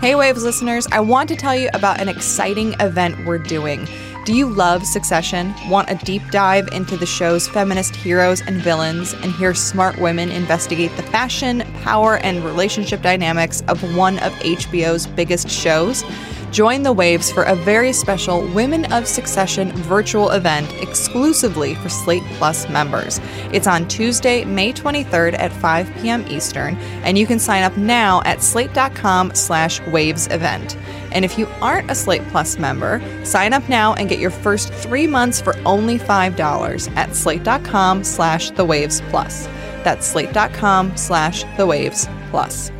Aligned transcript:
Hey, 0.00 0.14
Waves 0.14 0.42
listeners, 0.42 0.88
I 0.92 1.00
want 1.00 1.28
to 1.28 1.36
tell 1.36 1.54
you 1.54 1.68
about 1.74 2.00
an 2.00 2.08
exciting 2.08 2.72
event 2.80 3.26
we're 3.26 3.36
doing. 3.36 3.86
Do 4.24 4.34
you 4.34 4.48
love 4.48 4.86
Succession? 4.86 5.54
Want 5.68 5.90
a 5.90 5.94
deep 5.94 6.22
dive 6.30 6.68
into 6.72 6.96
the 6.96 7.04
show's 7.04 7.46
feminist 7.46 7.94
heroes 7.94 8.40
and 8.40 8.62
villains 8.62 9.12
and 9.12 9.30
hear 9.30 9.52
smart 9.52 9.98
women 9.98 10.30
investigate 10.30 10.96
the 10.96 11.02
fashion, 11.02 11.64
power, 11.82 12.16
and 12.16 12.42
relationship 12.42 13.02
dynamics 13.02 13.62
of 13.68 13.94
one 13.94 14.18
of 14.20 14.32
HBO's 14.36 15.06
biggest 15.06 15.50
shows? 15.50 16.02
Join 16.50 16.82
the 16.82 16.92
Waves 16.92 17.30
for 17.30 17.44
a 17.44 17.54
very 17.54 17.92
special 17.92 18.44
Women 18.48 18.92
of 18.92 19.06
Succession 19.06 19.70
virtual 19.72 20.30
event 20.30 20.68
exclusively 20.82 21.76
for 21.76 21.88
Slate 21.88 22.24
Plus 22.34 22.68
members. 22.68 23.20
It's 23.52 23.68
on 23.68 23.86
Tuesday, 23.86 24.44
May 24.44 24.72
23rd 24.72 25.38
at 25.38 25.52
5 25.52 25.94
p.m. 25.98 26.24
Eastern, 26.28 26.74
and 27.04 27.16
you 27.16 27.24
can 27.24 27.38
sign 27.38 27.62
up 27.62 27.76
now 27.76 28.20
at 28.24 28.42
slate.com 28.42 29.32
slash 29.34 29.80
waves 29.86 30.26
event. 30.32 30.76
And 31.12 31.24
if 31.24 31.38
you 31.38 31.46
aren't 31.60 31.90
a 31.90 31.94
Slate 31.94 32.26
Plus 32.30 32.58
member, 32.58 33.00
sign 33.24 33.52
up 33.52 33.68
now 33.68 33.94
and 33.94 34.08
get 34.08 34.18
your 34.18 34.30
first 34.30 34.72
three 34.72 35.06
months 35.06 35.40
for 35.40 35.56
only 35.64 35.98
$5 35.98 36.96
at 36.96 37.14
slate.com 37.14 38.02
slash 38.02 38.50
the 38.50 38.64
waves 38.64 39.00
plus. 39.10 39.46
That's 39.84 40.04
slate.com 40.04 40.96
slash 40.96 41.44
the 41.56 41.66
waves 41.66 42.08
plus. 42.30 42.72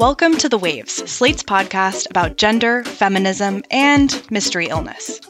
Welcome 0.00 0.38
to 0.38 0.48
The 0.48 0.56
Waves, 0.56 0.94
Slate's 1.12 1.42
podcast 1.42 2.08
about 2.08 2.38
gender, 2.38 2.84
feminism, 2.84 3.62
and 3.70 4.10
mystery 4.30 4.68
illness. 4.68 5.20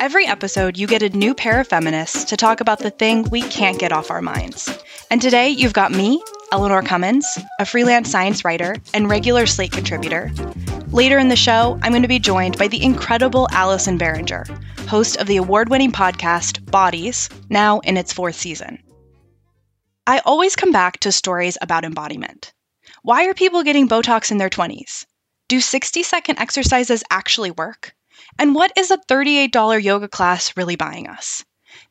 Every 0.00 0.26
episode, 0.26 0.78
you 0.78 0.86
get 0.86 1.02
a 1.02 1.10
new 1.10 1.34
pair 1.34 1.60
of 1.60 1.68
feminists 1.68 2.24
to 2.24 2.36
talk 2.38 2.62
about 2.62 2.78
the 2.78 2.88
thing 2.88 3.24
we 3.24 3.42
can't 3.42 3.78
get 3.78 3.92
off 3.92 4.10
our 4.10 4.22
minds. 4.22 4.66
And 5.10 5.20
today, 5.20 5.50
you've 5.50 5.74
got 5.74 5.92
me, 5.92 6.22
Eleanor 6.52 6.80
Cummins, 6.80 7.26
a 7.60 7.66
freelance 7.66 8.10
science 8.10 8.46
writer 8.46 8.76
and 8.94 9.10
regular 9.10 9.44
Slate 9.44 9.72
contributor. 9.72 10.32
Later 10.88 11.18
in 11.18 11.28
the 11.28 11.36
show, 11.36 11.78
I'm 11.82 11.92
going 11.92 12.00
to 12.00 12.08
be 12.08 12.18
joined 12.18 12.56
by 12.56 12.68
the 12.68 12.82
incredible 12.82 13.46
Allison 13.50 13.98
Behringer, 13.98 14.48
host 14.88 15.18
of 15.18 15.26
the 15.26 15.36
award 15.36 15.68
winning 15.68 15.92
podcast 15.92 16.64
Bodies, 16.70 17.28
now 17.50 17.80
in 17.80 17.98
its 17.98 18.14
fourth 18.14 18.36
season. 18.36 18.82
I 20.06 20.22
always 20.24 20.56
come 20.56 20.72
back 20.72 21.00
to 21.00 21.12
stories 21.12 21.58
about 21.60 21.84
embodiment. 21.84 22.53
Why 23.02 23.26
are 23.26 23.34
people 23.34 23.62
getting 23.62 23.88
Botox 23.88 24.30
in 24.30 24.38
their 24.38 24.50
20s? 24.50 25.06
Do 25.48 25.60
60 25.60 26.02
second 26.02 26.38
exercises 26.38 27.04
actually 27.10 27.50
work? 27.50 27.94
And 28.38 28.54
what 28.54 28.72
is 28.76 28.90
a 28.90 28.98
$38 28.98 29.82
yoga 29.82 30.08
class 30.08 30.56
really 30.56 30.76
buying 30.76 31.08
us? 31.08 31.44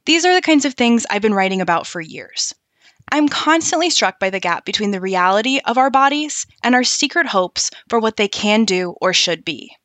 These 0.06 0.26
are 0.26 0.34
the 0.34 0.42
kinds 0.42 0.66
of 0.66 0.74
things 0.74 1.06
I've 1.10 1.22
been 1.22 1.34
writing 1.34 1.62
about 1.62 1.88
for 1.88 2.02
years. 2.02 2.54
I'm 3.12 3.28
constantly 3.30 3.90
struck 3.90 4.20
by 4.20 4.30
the 4.30 4.40
gap 4.40 4.66
between 4.66 4.92
the 4.92 5.02
reality 5.02 5.60
of 5.66 5.78
our 5.78 5.90
bodies 5.90 6.48
and 6.64 6.74
our 6.74 6.84
secret 6.84 7.28
hopes 7.28 7.70
for 7.90 8.00
what 8.00 8.18
they 8.18 8.28
can 8.28 8.66
do 8.66 8.96
or 9.02 9.14
should 9.14 9.46
be. 9.46 9.76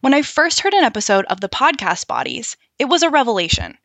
When 0.00 0.12
I 0.12 0.22
first 0.22 0.60
heard 0.60 0.74
an 0.74 0.84
episode 0.84 1.24
of 1.26 1.40
the 1.40 1.48
podcast 1.48 2.06
Bodies, 2.06 2.56
it 2.78 2.86
was 2.86 3.02
a 3.02 3.10
revelation. 3.10 3.78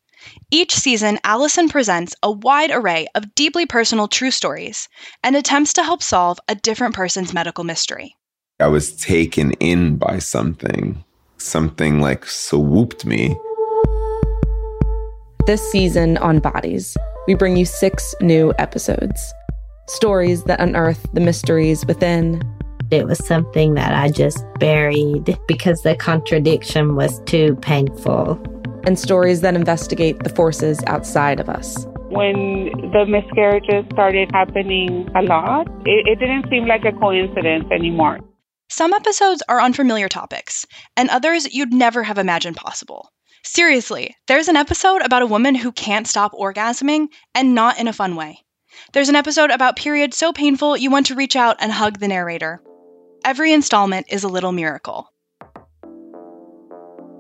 Each 0.51 0.73
season, 0.73 1.19
Allison 1.23 1.69
presents 1.69 2.15
a 2.21 2.31
wide 2.31 2.71
array 2.71 3.07
of 3.15 3.33
deeply 3.35 3.65
personal 3.65 4.07
true 4.07 4.31
stories 4.31 4.89
and 5.23 5.35
attempts 5.35 5.73
to 5.73 5.83
help 5.83 6.03
solve 6.03 6.39
a 6.47 6.55
different 6.55 6.95
person's 6.95 7.33
medical 7.33 7.63
mystery. 7.63 8.15
I 8.59 8.67
was 8.67 8.95
taken 8.95 9.51
in 9.53 9.97
by 9.97 10.19
something. 10.19 11.03
Something 11.37 11.99
like 11.99 12.25
swooped 12.25 13.05
me. 13.05 13.35
This 15.47 15.71
season 15.71 16.17
on 16.17 16.39
Bodies, 16.39 16.95
we 17.27 17.33
bring 17.33 17.57
you 17.57 17.65
six 17.65 18.13
new 18.21 18.53
episodes. 18.59 19.33
Stories 19.87 20.43
that 20.43 20.59
unearth 20.59 21.07
the 21.13 21.21
mysteries 21.21 21.85
within. 21.85 22.43
It 22.91 23.07
was 23.07 23.25
something 23.25 23.73
that 23.73 23.95
I 23.95 24.11
just 24.11 24.45
buried 24.59 25.37
because 25.47 25.81
the 25.81 25.95
contradiction 25.95 26.95
was 26.95 27.19
too 27.21 27.55
painful 27.61 28.35
and 28.85 28.97
stories 28.97 29.41
that 29.41 29.55
investigate 29.55 30.23
the 30.23 30.29
forces 30.29 30.79
outside 30.87 31.39
of 31.39 31.49
us. 31.49 31.85
When 32.09 32.71
the 32.91 33.05
miscarriages 33.07 33.85
started 33.93 34.29
happening 34.33 35.07
a 35.15 35.21
lot, 35.21 35.67
it, 35.85 36.07
it 36.07 36.19
didn't 36.19 36.49
seem 36.49 36.65
like 36.67 36.83
a 36.85 36.91
coincidence 36.91 37.65
anymore. 37.71 38.19
Some 38.69 38.93
episodes 38.93 39.43
are 39.49 39.59
on 39.59 39.73
familiar 39.73 40.07
topics, 40.07 40.65
and 40.95 41.09
others 41.09 41.53
you'd 41.53 41.73
never 41.73 42.03
have 42.03 42.17
imagined 42.17 42.55
possible. 42.57 43.11
Seriously, 43.43 44.15
there's 44.27 44.47
an 44.47 44.55
episode 44.55 45.01
about 45.01 45.23
a 45.23 45.27
woman 45.27 45.55
who 45.55 45.71
can't 45.71 46.07
stop 46.07 46.31
orgasming 46.33 47.07
and 47.33 47.55
not 47.55 47.79
in 47.79 47.87
a 47.87 47.93
fun 47.93 48.15
way. 48.15 48.39
There's 48.93 49.09
an 49.09 49.15
episode 49.15 49.51
about 49.51 49.75
periods 49.75 50.17
so 50.17 50.31
painful 50.31 50.77
you 50.77 50.91
want 50.91 51.07
to 51.07 51.15
reach 51.15 51.35
out 51.35 51.57
and 51.59 51.71
hug 51.71 51.99
the 51.99 52.07
narrator. 52.07 52.61
Every 53.25 53.51
installment 53.51 54.07
is 54.09 54.23
a 54.23 54.29
little 54.29 54.51
miracle. 54.51 55.07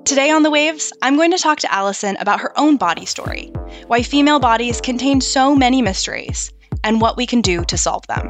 Today 0.05 0.31
on 0.31 0.43
The 0.43 0.49
Waves, 0.49 0.91
I'm 1.01 1.15
going 1.15 1.31
to 1.31 1.37
talk 1.37 1.59
to 1.59 1.71
Allison 1.71 2.17
about 2.19 2.41
her 2.41 2.57
own 2.59 2.75
body 2.75 3.05
story, 3.05 3.51
why 3.87 4.01
female 4.01 4.39
bodies 4.39 4.81
contain 4.81 5.21
so 5.21 5.55
many 5.55 5.81
mysteries, 5.81 6.51
and 6.83 6.99
what 6.99 7.17
we 7.17 7.25
can 7.25 7.39
do 7.41 7.63
to 7.65 7.77
solve 7.77 8.05
them. 8.07 8.29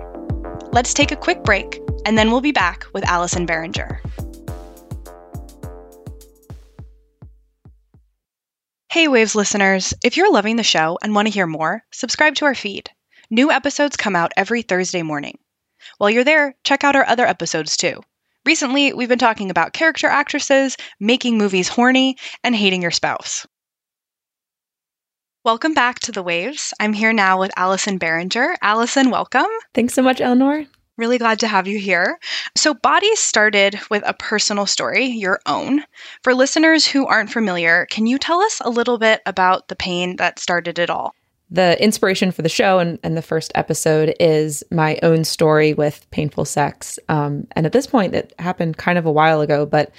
Let's 0.71 0.93
take 0.93 1.11
a 1.11 1.15
quick 1.15 1.43
break, 1.43 1.81
and 2.05 2.17
then 2.17 2.29
we'll 2.29 2.41
be 2.41 2.51
back 2.51 2.85
with 2.93 3.07
Allison 3.07 3.47
Behringer. 3.47 3.99
Hey, 8.91 9.07
Waves 9.07 9.33
listeners, 9.33 9.93
if 10.03 10.17
you're 10.17 10.31
loving 10.31 10.57
the 10.57 10.63
show 10.63 10.99
and 11.01 11.15
want 11.15 11.27
to 11.27 11.33
hear 11.33 11.47
more, 11.47 11.83
subscribe 11.91 12.35
to 12.35 12.45
our 12.45 12.55
feed. 12.55 12.89
New 13.29 13.49
episodes 13.49 13.95
come 13.95 14.15
out 14.15 14.33
every 14.35 14.61
Thursday 14.61 15.01
morning. 15.03 15.39
While 15.97 16.09
you're 16.09 16.25
there, 16.25 16.53
check 16.65 16.83
out 16.83 16.97
our 16.97 17.07
other 17.07 17.25
episodes 17.25 17.77
too. 17.77 18.01
Recently, 18.43 18.91
we've 18.91 19.07
been 19.07 19.19
talking 19.19 19.51
about 19.51 19.73
character 19.73 20.07
actresses, 20.07 20.75
making 20.99 21.37
movies 21.37 21.67
horny, 21.67 22.17
and 22.43 22.55
hating 22.55 22.81
your 22.81 22.89
spouse. 22.89 23.45
Welcome 25.45 25.75
back 25.75 25.99
to 25.99 26.11
The 26.11 26.23
Waves. 26.23 26.73
I'm 26.79 26.93
here 26.93 27.13
now 27.13 27.39
with 27.39 27.51
Allison 27.55 27.99
Behringer. 27.99 28.55
Allison, 28.63 29.11
welcome. 29.11 29.45
Thanks 29.75 29.93
so 29.93 30.01
much, 30.01 30.21
Eleanor. 30.21 30.65
Really 30.97 31.19
glad 31.19 31.39
to 31.41 31.47
have 31.47 31.67
you 31.67 31.77
here. 31.77 32.17
So, 32.57 32.73
Bodies 32.73 33.19
started 33.19 33.79
with 33.91 34.01
a 34.07 34.13
personal 34.15 34.65
story, 34.65 35.05
your 35.05 35.39
own. 35.45 35.83
For 36.23 36.33
listeners 36.33 36.87
who 36.87 37.05
aren't 37.05 37.31
familiar, 37.31 37.85
can 37.91 38.07
you 38.07 38.17
tell 38.17 38.41
us 38.41 38.59
a 38.65 38.71
little 38.71 38.97
bit 38.97 39.21
about 39.27 39.67
the 39.67 39.75
pain 39.75 40.15
that 40.15 40.39
started 40.39 40.79
it 40.79 40.89
all? 40.89 41.13
The 41.51 41.81
inspiration 41.83 42.31
for 42.31 42.41
the 42.41 42.49
show 42.49 42.79
and, 42.79 42.97
and 43.03 43.17
the 43.17 43.21
first 43.21 43.51
episode 43.55 44.15
is 44.19 44.63
my 44.71 44.97
own 45.03 45.25
story 45.25 45.73
with 45.73 46.09
painful 46.09 46.45
sex. 46.45 46.97
Um, 47.09 47.45
and 47.51 47.65
at 47.65 47.73
this 47.73 47.85
point, 47.85 48.15
it 48.15 48.33
happened 48.39 48.77
kind 48.77 48.97
of 48.97 49.05
a 49.05 49.11
while 49.11 49.41
ago, 49.41 49.65
but 49.65 49.91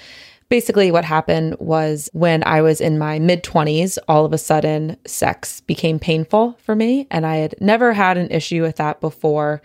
basically 0.49 0.91
what 0.91 1.05
happened 1.05 1.55
was 1.59 2.09
when 2.13 2.43
I 2.45 2.61
was 2.61 2.81
in 2.81 2.97
my 2.97 3.19
mid 3.19 3.43
20s, 3.43 3.99
all 4.07 4.25
of 4.25 4.33
a 4.33 4.37
sudden 4.37 4.97
sex 5.05 5.61
became 5.61 5.99
painful 5.99 6.57
for 6.63 6.75
me. 6.75 7.07
And 7.11 7.25
I 7.25 7.37
had 7.37 7.55
never 7.61 7.93
had 7.93 8.17
an 8.17 8.31
issue 8.31 8.63
with 8.63 8.77
that 8.77 8.99
before. 8.99 9.61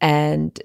And 0.00 0.60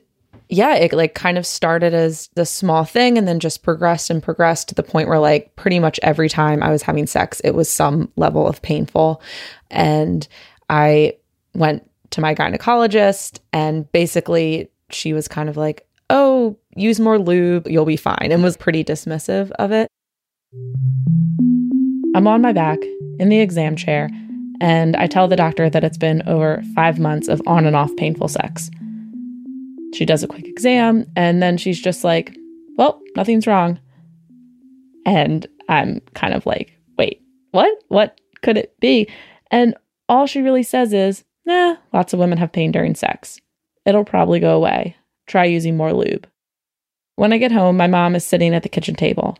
yeah, 0.49 0.75
it 0.75 0.93
like 0.93 1.15
kind 1.15 1.37
of 1.37 1.45
started 1.45 1.93
as 1.93 2.29
the 2.35 2.45
small 2.45 2.83
thing 2.83 3.17
and 3.17 3.27
then 3.27 3.39
just 3.39 3.63
progressed 3.63 4.09
and 4.09 4.21
progressed 4.21 4.69
to 4.69 4.75
the 4.75 4.83
point 4.83 5.07
where 5.07 5.19
like 5.19 5.55
pretty 5.55 5.79
much 5.79 5.99
every 6.03 6.29
time 6.29 6.61
I 6.61 6.69
was 6.69 6.83
having 6.83 7.07
sex, 7.07 7.39
it 7.41 7.51
was 7.51 7.69
some 7.69 8.11
level 8.15 8.47
of 8.47 8.61
painful. 8.61 9.21
And 9.71 10.27
I 10.69 11.17
went 11.53 11.89
to 12.11 12.21
my 12.21 12.35
gynecologist 12.35 13.39
and 13.51 13.91
basically 13.91 14.69
she 14.89 15.13
was 15.13 15.27
kind 15.27 15.49
of 15.49 15.57
like, 15.57 15.87
oh, 16.09 16.57
use 16.75 16.99
more 16.99 17.17
lube, 17.17 17.67
you'll 17.67 17.85
be 17.85 17.97
fine, 17.97 18.29
and 18.31 18.43
was 18.43 18.57
pretty 18.57 18.83
dismissive 18.83 19.51
of 19.51 19.71
it. 19.71 19.87
I'm 22.15 22.27
on 22.27 22.41
my 22.41 22.53
back 22.53 22.77
in 23.19 23.29
the 23.29 23.39
exam 23.39 23.75
chair, 23.75 24.09
and 24.61 24.95
I 24.95 25.07
tell 25.07 25.27
the 25.27 25.35
doctor 25.35 25.69
that 25.69 25.83
it's 25.83 25.97
been 25.97 26.21
over 26.27 26.61
five 26.75 26.99
months 26.99 27.27
of 27.27 27.41
on 27.47 27.65
and 27.65 27.75
off 27.75 27.95
painful 27.95 28.27
sex. 28.27 28.69
She 29.95 30.05
does 30.05 30.23
a 30.23 30.27
quick 30.27 30.45
exam, 30.45 31.05
and 31.15 31.41
then 31.41 31.57
she's 31.57 31.81
just 31.81 32.03
like, 32.03 32.37
well, 32.77 33.01
nothing's 33.15 33.47
wrong. 33.47 33.79
And 35.05 35.47
I'm 35.69 36.01
kind 36.13 36.33
of 36.33 36.45
like, 36.45 36.77
wait, 36.97 37.21
what? 37.51 37.71
What 37.87 38.19
could 38.43 38.57
it 38.57 38.79
be? 38.79 39.09
And 39.49 39.75
all 40.13 40.27
she 40.27 40.41
really 40.41 40.63
says 40.63 40.93
is, 40.93 41.23
nah, 41.45 41.75
lots 41.91 42.13
of 42.13 42.19
women 42.19 42.37
have 42.37 42.51
pain 42.51 42.71
during 42.71 42.95
sex. 42.95 43.39
It'll 43.85 44.05
probably 44.05 44.39
go 44.39 44.55
away. 44.55 44.95
Try 45.27 45.45
using 45.45 45.75
more 45.75 45.93
lube. 45.93 46.27
When 47.15 47.33
I 47.33 47.37
get 47.37 47.51
home, 47.51 47.77
my 47.77 47.87
mom 47.87 48.15
is 48.15 48.25
sitting 48.25 48.53
at 48.53 48.63
the 48.63 48.69
kitchen 48.69 48.95
table. 48.95 49.37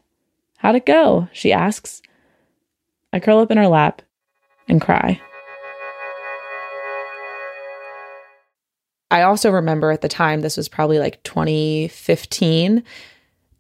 How'd 0.58 0.76
it 0.76 0.86
go? 0.86 1.28
She 1.32 1.54
asks. 1.54 2.02
I 3.12 3.20
curl 3.20 3.40
up 3.40 3.52
in 3.52 3.58
her 3.58 3.68
lap 3.68 4.02
and 4.68 4.82
cry. 4.82 5.22
I 9.12 9.22
also 9.22 9.52
remember 9.52 9.92
at 9.92 10.02
the 10.02 10.08
time, 10.08 10.42
this 10.42 10.58
was 10.58 10.68
probably 10.68 10.98
like 10.98 11.22
2015, 11.24 12.84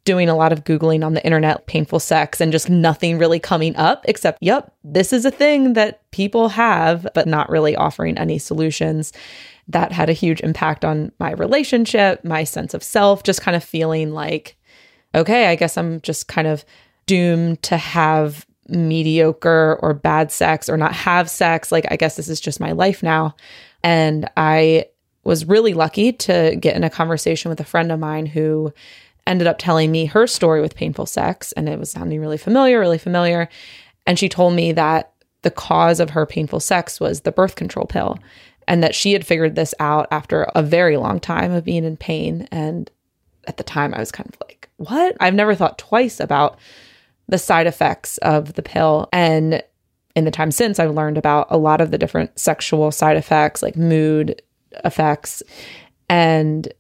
doing 0.05 0.27
a 0.27 0.35
lot 0.35 0.51
of 0.51 0.63
Googling 0.65 1.05
on 1.05 1.13
the 1.13 1.23
internet, 1.23 1.65
painful 1.65 1.99
sex, 1.99 2.41
and 2.41 2.51
just 2.51 2.69
nothing 2.69 3.17
really 3.17 3.39
coming 3.39 3.75
up 3.77 4.03
except, 4.07 4.37
yep, 4.41 4.73
this 4.83 5.13
is 5.13 5.25
a 5.25 5.31
thing 5.31 5.73
that 5.73 6.09
people 6.11 6.49
have, 6.49 7.07
but 7.13 7.27
not 7.27 7.49
really 7.49 7.75
offering 7.75 8.17
any 8.17 8.37
solutions. 8.37 9.13
That 9.69 9.93
had 9.93 10.09
a 10.09 10.13
huge 10.13 10.41
impact 10.41 10.83
on 10.83 11.13
my 11.19 11.31
relationship, 11.31 12.23
my 12.25 12.43
sense 12.43 12.73
of 12.73 12.83
self, 12.83 13.23
just 13.23 13.41
kind 13.41 13.55
of 13.55 13.63
feeling 13.63 14.11
like, 14.11 14.57
okay, 15.15 15.47
I 15.47 15.55
guess 15.55 15.77
I'm 15.77 16.01
just 16.01 16.27
kind 16.27 16.47
of 16.47 16.65
doomed 17.05 17.63
to 17.63 17.77
have 17.77 18.45
mediocre 18.67 19.79
or 19.81 19.93
bad 19.93 20.31
sex 20.31 20.67
or 20.67 20.75
not 20.75 20.93
have 20.93 21.29
sex. 21.29 21.71
Like, 21.71 21.85
I 21.89 21.95
guess 21.95 22.17
this 22.17 22.27
is 22.27 22.41
just 22.41 22.59
my 22.59 22.73
life 22.73 23.03
now. 23.03 23.35
And 23.83 24.29
I 24.35 24.87
was 25.23 25.45
really 25.45 25.73
lucky 25.73 26.11
to 26.11 26.57
get 26.59 26.75
in 26.75 26.83
a 26.83 26.89
conversation 26.89 27.49
with 27.49 27.61
a 27.61 27.65
friend 27.65 27.91
of 27.91 27.99
mine 27.99 28.25
who 28.25 28.73
ended 29.25 29.47
up 29.47 29.57
telling 29.57 29.91
me 29.91 30.05
her 30.05 30.27
story 30.27 30.61
with 30.61 30.75
painful 30.75 31.05
sex. 31.05 31.51
And 31.53 31.69
it 31.69 31.79
was 31.79 31.91
sounding 31.91 32.19
really 32.19 32.37
familiar, 32.37 32.79
really 32.79 32.97
familiar. 32.97 33.49
And 34.05 34.19
she 34.19 34.29
told 34.29 34.53
me 34.53 34.71
that 34.73 35.13
the 35.43 35.51
cause 35.51 35.99
of 35.99 36.11
her 36.11 36.25
painful 36.25 36.59
sex 36.59 36.99
was 36.99 37.21
the 37.21 37.31
birth 37.31 37.55
control 37.55 37.85
pill 37.85 38.19
and 38.67 38.83
that 38.83 38.95
she 38.95 39.13
had 39.13 39.25
figured 39.25 39.55
this 39.55 39.73
out 39.79 40.07
after 40.11 40.43
a 40.55 40.63
very 40.63 40.97
long 40.97 41.19
time 41.19 41.51
of 41.51 41.65
being 41.65 41.83
in 41.83 41.97
pain. 41.97 42.47
And 42.51 42.89
at 43.45 43.57
the 43.57 43.63
time, 43.63 43.93
I 43.93 43.99
was 43.99 44.11
kind 44.11 44.29
of 44.29 44.39
like, 44.47 44.69
what? 44.77 45.15
I've 45.19 45.33
never 45.33 45.55
thought 45.55 45.77
twice 45.77 46.19
about 46.19 46.57
the 47.27 47.37
side 47.37 47.67
effects 47.67 48.17
of 48.19 48.53
the 48.53 48.61
pill. 48.61 49.09
And 49.11 49.63
in 50.15 50.25
the 50.25 50.31
time 50.31 50.51
since, 50.51 50.79
I've 50.79 50.95
learned 50.95 51.17
about 51.17 51.47
a 51.49 51.57
lot 51.57 51.81
of 51.81 51.91
the 51.91 51.97
different 51.97 52.37
sexual 52.39 52.91
side 52.91 53.17
effects, 53.17 53.61
like 53.61 53.75
mood 53.75 54.41
effects. 54.83 55.43
And 56.09 56.71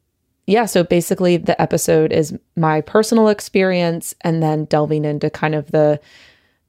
yeah, 0.45 0.65
so 0.65 0.83
basically, 0.83 1.37
the 1.37 1.59
episode 1.61 2.11
is 2.11 2.37
my 2.55 2.81
personal 2.81 3.29
experience 3.29 4.13
and 4.21 4.43
then 4.43 4.65
delving 4.65 5.05
into 5.05 5.29
kind 5.29 5.55
of 5.55 5.71
the 5.71 5.99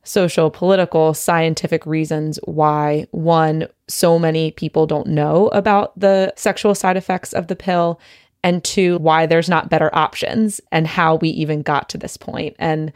social, 0.04 0.50
political, 0.50 1.14
scientific 1.14 1.84
reasons 1.86 2.38
why 2.44 3.06
one, 3.10 3.66
so 3.88 4.18
many 4.18 4.52
people 4.52 4.86
don't 4.86 5.06
know 5.08 5.48
about 5.48 5.98
the 5.98 6.32
sexual 6.36 6.74
side 6.74 6.96
effects 6.96 7.32
of 7.32 7.48
the 7.48 7.56
pill, 7.56 8.00
and 8.44 8.62
two, 8.62 8.98
why 8.98 9.26
there's 9.26 9.48
not 9.48 9.68
better 9.68 9.90
options 9.92 10.60
and 10.70 10.86
how 10.86 11.16
we 11.16 11.30
even 11.30 11.62
got 11.62 11.88
to 11.88 11.98
this 11.98 12.16
point. 12.16 12.54
And 12.60 12.92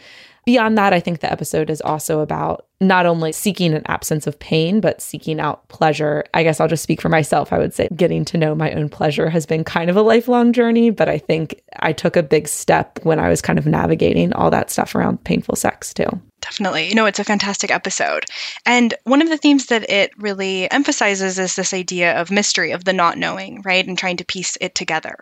Beyond 0.49 0.79
that, 0.79 0.95
I 0.95 1.01
think 1.01 1.21
the 1.21 1.31
episode 1.31 1.69
is 1.69 1.83
also 1.83 2.21
about 2.21 2.65
not 2.81 3.05
only 3.05 3.33
seeking 3.33 3.75
an 3.75 3.83
absence 3.85 4.27
of 4.27 4.39
pain, 4.39 4.81
but 4.81 5.03
seeking 5.03 5.41
out 5.41 5.69
pleasure. 5.69 6.25
I 6.33 6.43
guess 6.43 6.59
I'll 6.59 6.69
just 6.69 6.83
speak 6.83 7.03
for 7.03 7.11
myself. 7.11 7.53
I 7.53 7.59
would 7.59 7.75
say 7.75 7.87
getting 7.95 8.25
to 8.25 8.39
know 8.39 8.55
my 8.55 8.73
own 8.73 8.89
pleasure 8.89 9.29
has 9.29 9.45
been 9.45 9.63
kind 9.63 9.91
of 9.91 9.97
a 9.99 10.01
lifelong 10.01 10.55
journey, 10.55 10.89
but 10.89 11.07
I 11.07 11.19
think 11.19 11.61
I 11.81 11.93
took 11.93 12.17
a 12.17 12.23
big 12.23 12.49
step 12.49 12.99
when 13.03 13.19
I 13.19 13.29
was 13.29 13.43
kind 13.43 13.59
of 13.59 13.67
navigating 13.67 14.33
all 14.33 14.51
that 14.51 14.71
stuff 14.71 14.95
around 14.95 15.23
painful 15.23 15.55
sex 15.55 15.93
too. 15.93 16.09
Definitely. 16.41 16.89
You 16.89 16.95
know, 16.95 17.07
it's 17.07 17.19
a 17.19 17.25
fantastic 17.25 17.71
episode. 17.71 18.25
And 18.65 18.95
one 19.05 19.23
of 19.23 19.29
the 19.29 19.37
themes 19.37 19.67
that 19.67 19.91
it 19.91 20.13
really 20.19 20.71
emphasizes 20.71 21.39
is 21.39 21.57
this 21.57 21.75
idea 21.75 22.19
of 22.19 22.31
mystery, 22.31 22.71
of 22.71 22.85
the 22.85 22.93
not 22.93 23.19
knowing, 23.19 23.61
right? 23.63 23.85
And 23.87 23.99
trying 23.99 24.17
to 24.19 24.25
piece 24.25 24.57
it 24.61 24.75
together. 24.75 25.17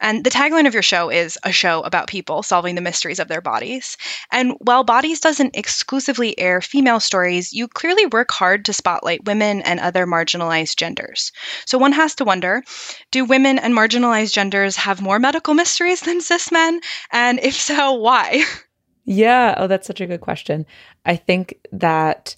And 0.00 0.24
the 0.24 0.30
tagline 0.30 0.66
of 0.66 0.72
your 0.72 0.82
show 0.82 1.10
is 1.10 1.38
a 1.44 1.52
show 1.52 1.82
about 1.82 2.08
people 2.08 2.42
solving 2.42 2.74
the 2.74 2.80
mysteries 2.80 3.18
of 3.18 3.28
their 3.28 3.42
bodies. 3.42 3.96
And 4.30 4.54
while 4.60 4.82
Bodies 4.82 5.20
doesn't 5.20 5.56
exclusively 5.56 6.38
air 6.38 6.60
female 6.60 7.00
stories, 7.00 7.52
you 7.52 7.68
clearly 7.68 8.06
work 8.06 8.30
hard 8.30 8.64
to 8.64 8.72
spotlight 8.72 9.24
women 9.24 9.60
and 9.62 9.78
other 9.78 10.06
marginalized 10.06 10.76
genders. 10.76 11.32
So 11.66 11.76
one 11.78 11.92
has 11.92 12.14
to 12.16 12.24
wonder 12.24 12.62
do 13.10 13.24
women 13.24 13.58
and 13.58 13.74
marginalized 13.74 14.32
genders 14.32 14.76
have 14.76 15.02
more 15.02 15.18
medical 15.18 15.54
mysteries 15.54 16.00
than 16.00 16.20
cis 16.22 16.50
men? 16.50 16.80
And 17.10 17.40
if 17.40 17.54
so, 17.54 17.92
why? 17.92 18.44
Yeah. 19.04 19.54
Oh, 19.56 19.66
that's 19.66 19.86
such 19.86 20.00
a 20.00 20.06
good 20.06 20.20
question. 20.20 20.66
I 21.04 21.16
think 21.16 21.58
that 21.72 22.36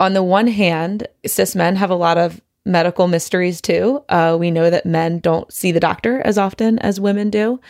on 0.00 0.14
the 0.14 0.22
one 0.22 0.46
hand, 0.46 1.06
cis 1.26 1.54
men 1.54 1.76
have 1.76 1.90
a 1.90 1.94
lot 1.96 2.18
of 2.18 2.40
medical 2.64 3.08
mysteries 3.08 3.60
too. 3.60 4.04
Uh, 4.08 4.36
we 4.38 4.50
know 4.50 4.70
that 4.70 4.86
men 4.86 5.18
don't 5.18 5.52
see 5.52 5.72
the 5.72 5.80
doctor 5.80 6.20
as 6.22 6.38
often 6.38 6.78
as 6.80 7.00
women 7.00 7.30
do. 7.30 7.60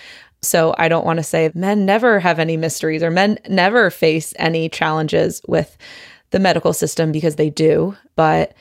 So 0.42 0.74
I 0.78 0.88
don't 0.88 1.06
want 1.06 1.18
to 1.18 1.22
say 1.24 1.50
men 1.54 1.84
never 1.84 2.20
have 2.20 2.38
any 2.38 2.56
mysteries 2.56 3.02
or 3.02 3.10
men 3.10 3.38
never 3.48 3.90
face 3.90 4.34
any 4.38 4.68
challenges 4.68 5.40
with 5.48 5.76
the 6.30 6.38
medical 6.38 6.72
system 6.72 7.10
because 7.10 7.36
they 7.36 7.50
do. 7.50 7.96
But 8.14 8.54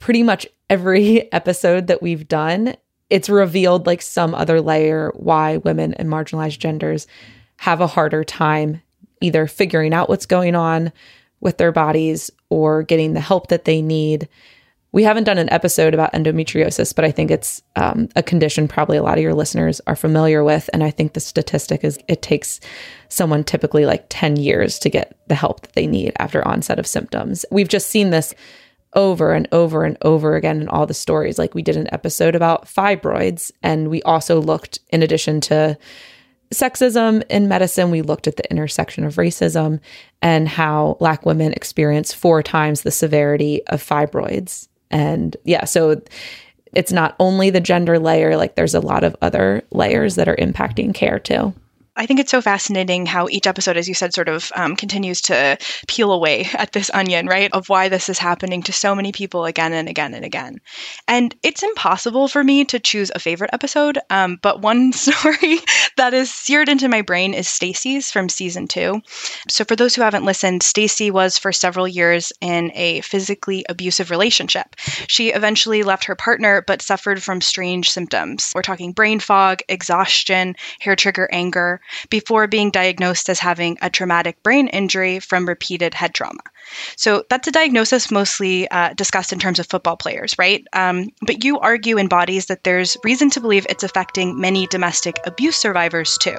pretty 0.00 0.22
much 0.22 0.46
every 0.68 1.32
episode 1.32 1.86
that 1.86 2.02
we've 2.02 2.28
done, 2.28 2.74
it's 3.08 3.28
revealed 3.28 3.86
like 3.86 4.02
some 4.02 4.34
other 4.34 4.60
layer 4.60 5.12
why 5.14 5.58
women 5.58 5.94
and 5.94 6.08
marginalized 6.08 6.58
genders 6.58 7.06
have 7.60 7.82
a 7.82 7.86
harder 7.86 8.24
time 8.24 8.80
either 9.20 9.46
figuring 9.46 9.92
out 9.92 10.08
what's 10.08 10.24
going 10.24 10.54
on 10.54 10.90
with 11.40 11.58
their 11.58 11.72
bodies 11.72 12.30
or 12.48 12.82
getting 12.82 13.12
the 13.12 13.20
help 13.20 13.48
that 13.48 13.66
they 13.66 13.82
need. 13.82 14.26
We 14.92 15.02
haven't 15.02 15.24
done 15.24 15.36
an 15.36 15.52
episode 15.52 15.92
about 15.92 16.14
endometriosis, 16.14 16.94
but 16.94 17.04
I 17.04 17.10
think 17.10 17.30
it's 17.30 17.60
um, 17.76 18.08
a 18.16 18.22
condition 18.22 18.66
probably 18.66 18.96
a 18.96 19.02
lot 19.02 19.18
of 19.18 19.22
your 19.22 19.34
listeners 19.34 19.78
are 19.86 19.94
familiar 19.94 20.42
with. 20.42 20.70
And 20.72 20.82
I 20.82 20.90
think 20.90 21.12
the 21.12 21.20
statistic 21.20 21.84
is 21.84 21.98
it 22.08 22.22
takes 22.22 22.60
someone 23.10 23.44
typically 23.44 23.84
like 23.84 24.06
10 24.08 24.36
years 24.36 24.78
to 24.78 24.88
get 24.88 25.14
the 25.26 25.34
help 25.34 25.60
that 25.60 25.74
they 25.74 25.86
need 25.86 26.14
after 26.18 26.46
onset 26.48 26.78
of 26.78 26.86
symptoms. 26.86 27.44
We've 27.50 27.68
just 27.68 27.90
seen 27.90 28.08
this 28.08 28.34
over 28.94 29.34
and 29.34 29.46
over 29.52 29.84
and 29.84 29.98
over 30.00 30.34
again 30.34 30.62
in 30.62 30.68
all 30.68 30.86
the 30.86 30.94
stories. 30.94 31.38
Like 31.38 31.54
we 31.54 31.62
did 31.62 31.76
an 31.76 31.92
episode 31.92 32.34
about 32.34 32.64
fibroids, 32.64 33.52
and 33.62 33.90
we 33.90 34.02
also 34.02 34.40
looked, 34.40 34.78
in 34.88 35.02
addition 35.02 35.42
to 35.42 35.76
sexism 36.52 37.22
in 37.30 37.48
medicine, 37.48 37.90
we 37.90 38.02
looked 38.02 38.26
at 38.26 38.36
the 38.36 38.50
intersection 38.50 39.04
of 39.04 39.16
racism 39.16 39.80
and 40.20 40.48
how 40.48 40.96
Black 40.98 41.24
women 41.24 41.52
experience 41.52 42.12
four 42.12 42.42
times 42.42 42.82
the 42.82 42.90
severity 42.90 43.64
of 43.68 43.82
fibroids. 43.82 44.68
And 44.90 45.36
yeah, 45.44 45.64
so 45.64 46.02
it's 46.72 46.92
not 46.92 47.14
only 47.18 47.50
the 47.50 47.60
gender 47.60 47.98
layer, 47.98 48.36
like 48.36 48.56
there's 48.56 48.74
a 48.74 48.80
lot 48.80 49.04
of 49.04 49.16
other 49.22 49.62
layers 49.70 50.16
that 50.16 50.28
are 50.28 50.36
impacting 50.36 50.94
care 50.94 51.18
too. 51.18 51.54
I 52.00 52.06
think 52.06 52.18
it's 52.18 52.30
so 52.30 52.40
fascinating 52.40 53.04
how 53.04 53.28
each 53.28 53.46
episode, 53.46 53.76
as 53.76 53.86
you 53.86 53.92
said, 53.92 54.14
sort 54.14 54.30
of 54.30 54.50
um, 54.56 54.74
continues 54.74 55.20
to 55.22 55.58
peel 55.86 56.12
away 56.12 56.48
at 56.54 56.72
this 56.72 56.90
onion, 56.94 57.26
right? 57.26 57.52
Of 57.52 57.68
why 57.68 57.90
this 57.90 58.08
is 58.08 58.18
happening 58.18 58.62
to 58.62 58.72
so 58.72 58.94
many 58.94 59.12
people 59.12 59.44
again 59.44 59.74
and 59.74 59.86
again 59.86 60.14
and 60.14 60.24
again. 60.24 60.62
And 61.06 61.34
it's 61.42 61.62
impossible 61.62 62.26
for 62.26 62.42
me 62.42 62.64
to 62.64 62.80
choose 62.80 63.12
a 63.14 63.18
favorite 63.18 63.50
episode, 63.52 63.98
um, 64.08 64.38
but 64.40 64.62
one 64.62 64.92
story 64.94 65.58
that 65.98 66.14
is 66.14 66.32
seared 66.32 66.70
into 66.70 66.88
my 66.88 67.02
brain 67.02 67.34
is 67.34 67.46
Stacy's 67.48 68.10
from 68.10 68.30
season 68.30 68.66
two. 68.66 69.02
So, 69.50 69.66
for 69.66 69.76
those 69.76 69.94
who 69.94 70.00
haven't 70.00 70.24
listened, 70.24 70.62
Stacy 70.62 71.10
was 71.10 71.36
for 71.36 71.52
several 71.52 71.86
years 71.86 72.32
in 72.40 72.72
a 72.74 73.02
physically 73.02 73.66
abusive 73.68 74.10
relationship. 74.10 74.74
She 75.06 75.34
eventually 75.34 75.82
left 75.82 76.06
her 76.06 76.16
partner, 76.16 76.64
but 76.66 76.80
suffered 76.80 77.22
from 77.22 77.42
strange 77.42 77.90
symptoms. 77.90 78.52
We're 78.54 78.62
talking 78.62 78.92
brain 78.92 79.20
fog, 79.20 79.60
exhaustion, 79.68 80.56
hair 80.78 80.96
trigger 80.96 81.28
anger 81.30 81.82
before 82.08 82.46
being 82.46 82.70
diagnosed 82.70 83.28
as 83.28 83.38
having 83.38 83.78
a 83.82 83.90
traumatic 83.90 84.42
brain 84.42 84.68
injury 84.68 85.20
from 85.20 85.46
repeated 85.46 85.94
head 85.94 86.14
trauma. 86.14 86.40
So 86.96 87.24
that's 87.28 87.48
a 87.48 87.52
diagnosis 87.52 88.10
mostly 88.10 88.70
uh, 88.70 88.94
discussed 88.94 89.32
in 89.32 89.38
terms 89.38 89.58
of 89.58 89.66
football 89.66 89.96
players, 89.96 90.34
right? 90.38 90.64
Um, 90.72 91.08
but 91.22 91.44
you 91.44 91.58
argue 91.58 91.98
in 91.98 92.08
Bodies 92.08 92.46
that 92.46 92.64
there's 92.64 92.96
reason 93.04 93.30
to 93.30 93.40
believe 93.40 93.66
it's 93.68 93.84
affecting 93.84 94.40
many 94.40 94.66
domestic 94.66 95.16
abuse 95.24 95.56
survivors 95.56 96.18
too. 96.18 96.36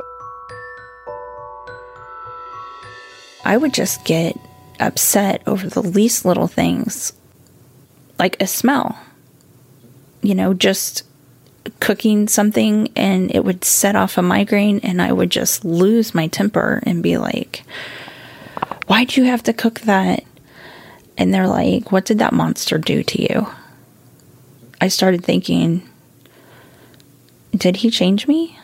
I 3.43 3.57
would 3.57 3.73
just 3.73 4.03
get 4.05 4.37
upset 4.79 5.41
over 5.47 5.67
the 5.67 5.81
least 5.81 6.25
little 6.25 6.47
things, 6.47 7.13
like 8.19 8.41
a 8.41 8.47
smell. 8.47 8.97
You 10.21 10.35
know, 10.35 10.53
just 10.53 11.03
cooking 11.79 12.27
something 12.27 12.89
and 12.95 13.33
it 13.33 13.43
would 13.43 13.63
set 13.63 13.95
off 13.95 14.17
a 14.17 14.21
migraine 14.21 14.79
and 14.83 15.01
I 15.01 15.11
would 15.11 15.29
just 15.29 15.63
lose 15.63 16.15
my 16.15 16.27
temper 16.27 16.81
and 16.83 17.03
be 17.03 17.17
like, 17.17 17.63
Why'd 18.87 19.15
you 19.15 19.25
have 19.25 19.43
to 19.43 19.53
cook 19.53 19.81
that? 19.81 20.23
And 21.17 21.33
they're 21.33 21.47
like, 21.47 21.91
What 21.91 22.05
did 22.05 22.19
that 22.19 22.33
monster 22.33 22.77
do 22.77 23.03
to 23.03 23.21
you? 23.21 23.47
I 24.79 24.87
started 24.87 25.23
thinking, 25.23 25.87
Did 27.51 27.77
he 27.77 27.91
change 27.91 28.27
me? 28.27 28.57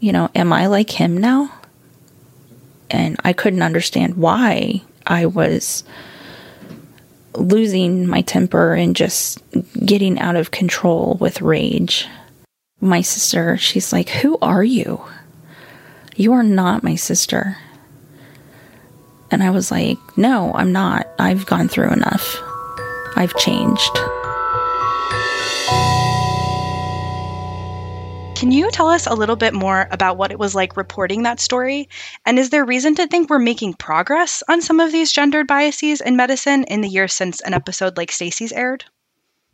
You 0.00 0.12
know, 0.12 0.30
am 0.34 0.52
I 0.52 0.66
like 0.66 0.90
him 0.90 1.16
now? 1.16 1.52
And 2.90 3.16
I 3.24 3.32
couldn't 3.32 3.62
understand 3.62 4.16
why 4.16 4.82
I 5.06 5.26
was 5.26 5.84
losing 7.34 8.06
my 8.06 8.20
temper 8.20 8.74
and 8.74 8.94
just 8.94 9.40
getting 9.86 10.18
out 10.18 10.36
of 10.36 10.50
control 10.50 11.16
with 11.20 11.40
rage 11.40 12.06
my 12.82 13.00
sister, 13.00 13.56
she's 13.56 13.92
like, 13.92 14.08
Who 14.08 14.36
are 14.42 14.64
you? 14.64 15.02
You 16.16 16.32
are 16.32 16.42
not 16.42 16.82
my 16.82 16.96
sister. 16.96 17.56
And 19.30 19.42
I 19.42 19.50
was 19.50 19.70
like, 19.70 19.98
No, 20.16 20.52
I'm 20.52 20.72
not. 20.72 21.06
I've 21.18 21.46
gone 21.46 21.68
through 21.68 21.92
enough. 21.92 22.36
I've 23.16 23.34
changed. 23.36 23.98
Can 28.36 28.50
you 28.50 28.72
tell 28.72 28.88
us 28.88 29.06
a 29.06 29.14
little 29.14 29.36
bit 29.36 29.54
more 29.54 29.86
about 29.92 30.16
what 30.16 30.32
it 30.32 30.38
was 30.38 30.52
like 30.52 30.76
reporting 30.76 31.22
that 31.22 31.38
story? 31.38 31.88
And 32.26 32.40
is 32.40 32.50
there 32.50 32.64
reason 32.64 32.96
to 32.96 33.06
think 33.06 33.30
we're 33.30 33.38
making 33.38 33.74
progress 33.74 34.42
on 34.48 34.60
some 34.60 34.80
of 34.80 34.90
these 34.90 35.12
gendered 35.12 35.46
biases 35.46 36.00
in 36.00 36.16
medicine 36.16 36.64
in 36.64 36.80
the 36.80 36.88
years 36.88 37.14
since 37.14 37.40
an 37.42 37.54
episode 37.54 37.96
like 37.96 38.10
Stacy's 38.10 38.50
aired? 38.50 38.84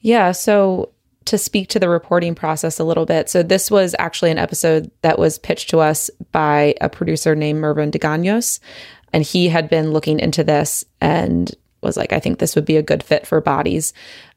Yeah, 0.01 0.33
so 0.33 0.93
to 1.29 1.39
speak 1.39 1.69
to 1.69 1.79
the 1.79 1.89
reporting 1.89 2.35
process 2.35 2.79
a 2.79 2.85
little 2.85 3.07
bit. 3.07 3.29
So 3.29 3.43
this 3.43 3.71
was 3.71 3.95
actually 3.99 4.31
an 4.31 4.39
episode 4.39 4.91
that 5.03 5.19
was 5.19 5.39
pitched 5.39 5.71
to 5.71 5.79
us 5.79 6.11
by 6.33 6.75
a 6.81 6.89
producer 6.89 7.35
named 7.35 7.61
Mervyn 7.61 7.91
DeGanos, 7.91 8.61
and 9.13 9.23
he 9.23 9.49
had 9.49 9.71
been 9.71 9.93
looking 9.93 10.21
into 10.21 10.45
this 10.45 10.85
and 11.01 11.55
was 11.83 11.97
like, 11.97 12.13
I 12.13 12.21
think 12.21 12.39
this 12.39 12.55
would 12.55 12.65
be 12.65 12.77
a 12.77 12.83
good 12.83 13.03
fit 13.03 13.27
for 13.27 13.41
bodies. 13.41 13.95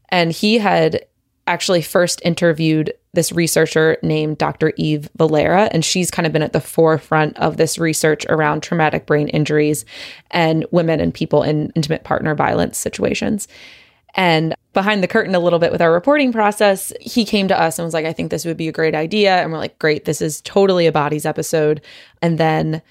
And 0.09 0.31
he 0.31 0.57
had 0.57 1.05
actually 1.47 1.81
first 1.81 2.21
interviewed 2.23 2.93
this 3.13 3.31
researcher 3.31 3.97
named 4.03 4.37
Dr. 4.37 4.71
Eve 4.77 5.09
Valera, 5.17 5.69
and 5.71 5.83
she's 5.83 6.11
kind 6.11 6.25
of 6.25 6.31
been 6.31 6.43
at 6.43 6.53
the 6.53 6.61
forefront 6.61 7.37
of 7.37 7.57
this 7.57 7.77
research 7.77 8.25
around 8.29 8.61
traumatic 8.61 9.05
brain 9.05 9.27
injuries 9.29 9.83
and 10.29 10.65
women 10.71 10.99
and 10.99 11.13
people 11.13 11.43
in 11.43 11.71
intimate 11.75 12.03
partner 12.03 12.35
violence 12.35 12.77
situations. 12.77 13.47
And 14.15 14.55
behind 14.73 15.03
the 15.03 15.07
curtain 15.07 15.35
a 15.35 15.39
little 15.39 15.59
bit 15.59 15.71
with 15.71 15.81
our 15.81 15.91
reporting 15.91 16.31
process, 16.31 16.93
he 17.01 17.25
came 17.25 17.47
to 17.47 17.59
us 17.59 17.77
and 17.77 17.85
was 17.85 17.93
like, 17.93 18.05
I 18.05 18.13
think 18.13 18.31
this 18.31 18.45
would 18.45 18.57
be 18.57 18.67
a 18.67 18.73
great 18.73 18.95
idea. 18.95 19.41
And 19.41 19.51
we're 19.51 19.57
like, 19.57 19.77
great, 19.79 20.05
this 20.05 20.21
is 20.21 20.41
totally 20.41 20.87
a 20.87 20.91
bodies 20.91 21.25
episode. 21.25 21.81
And 22.21 22.37
then 22.37 22.81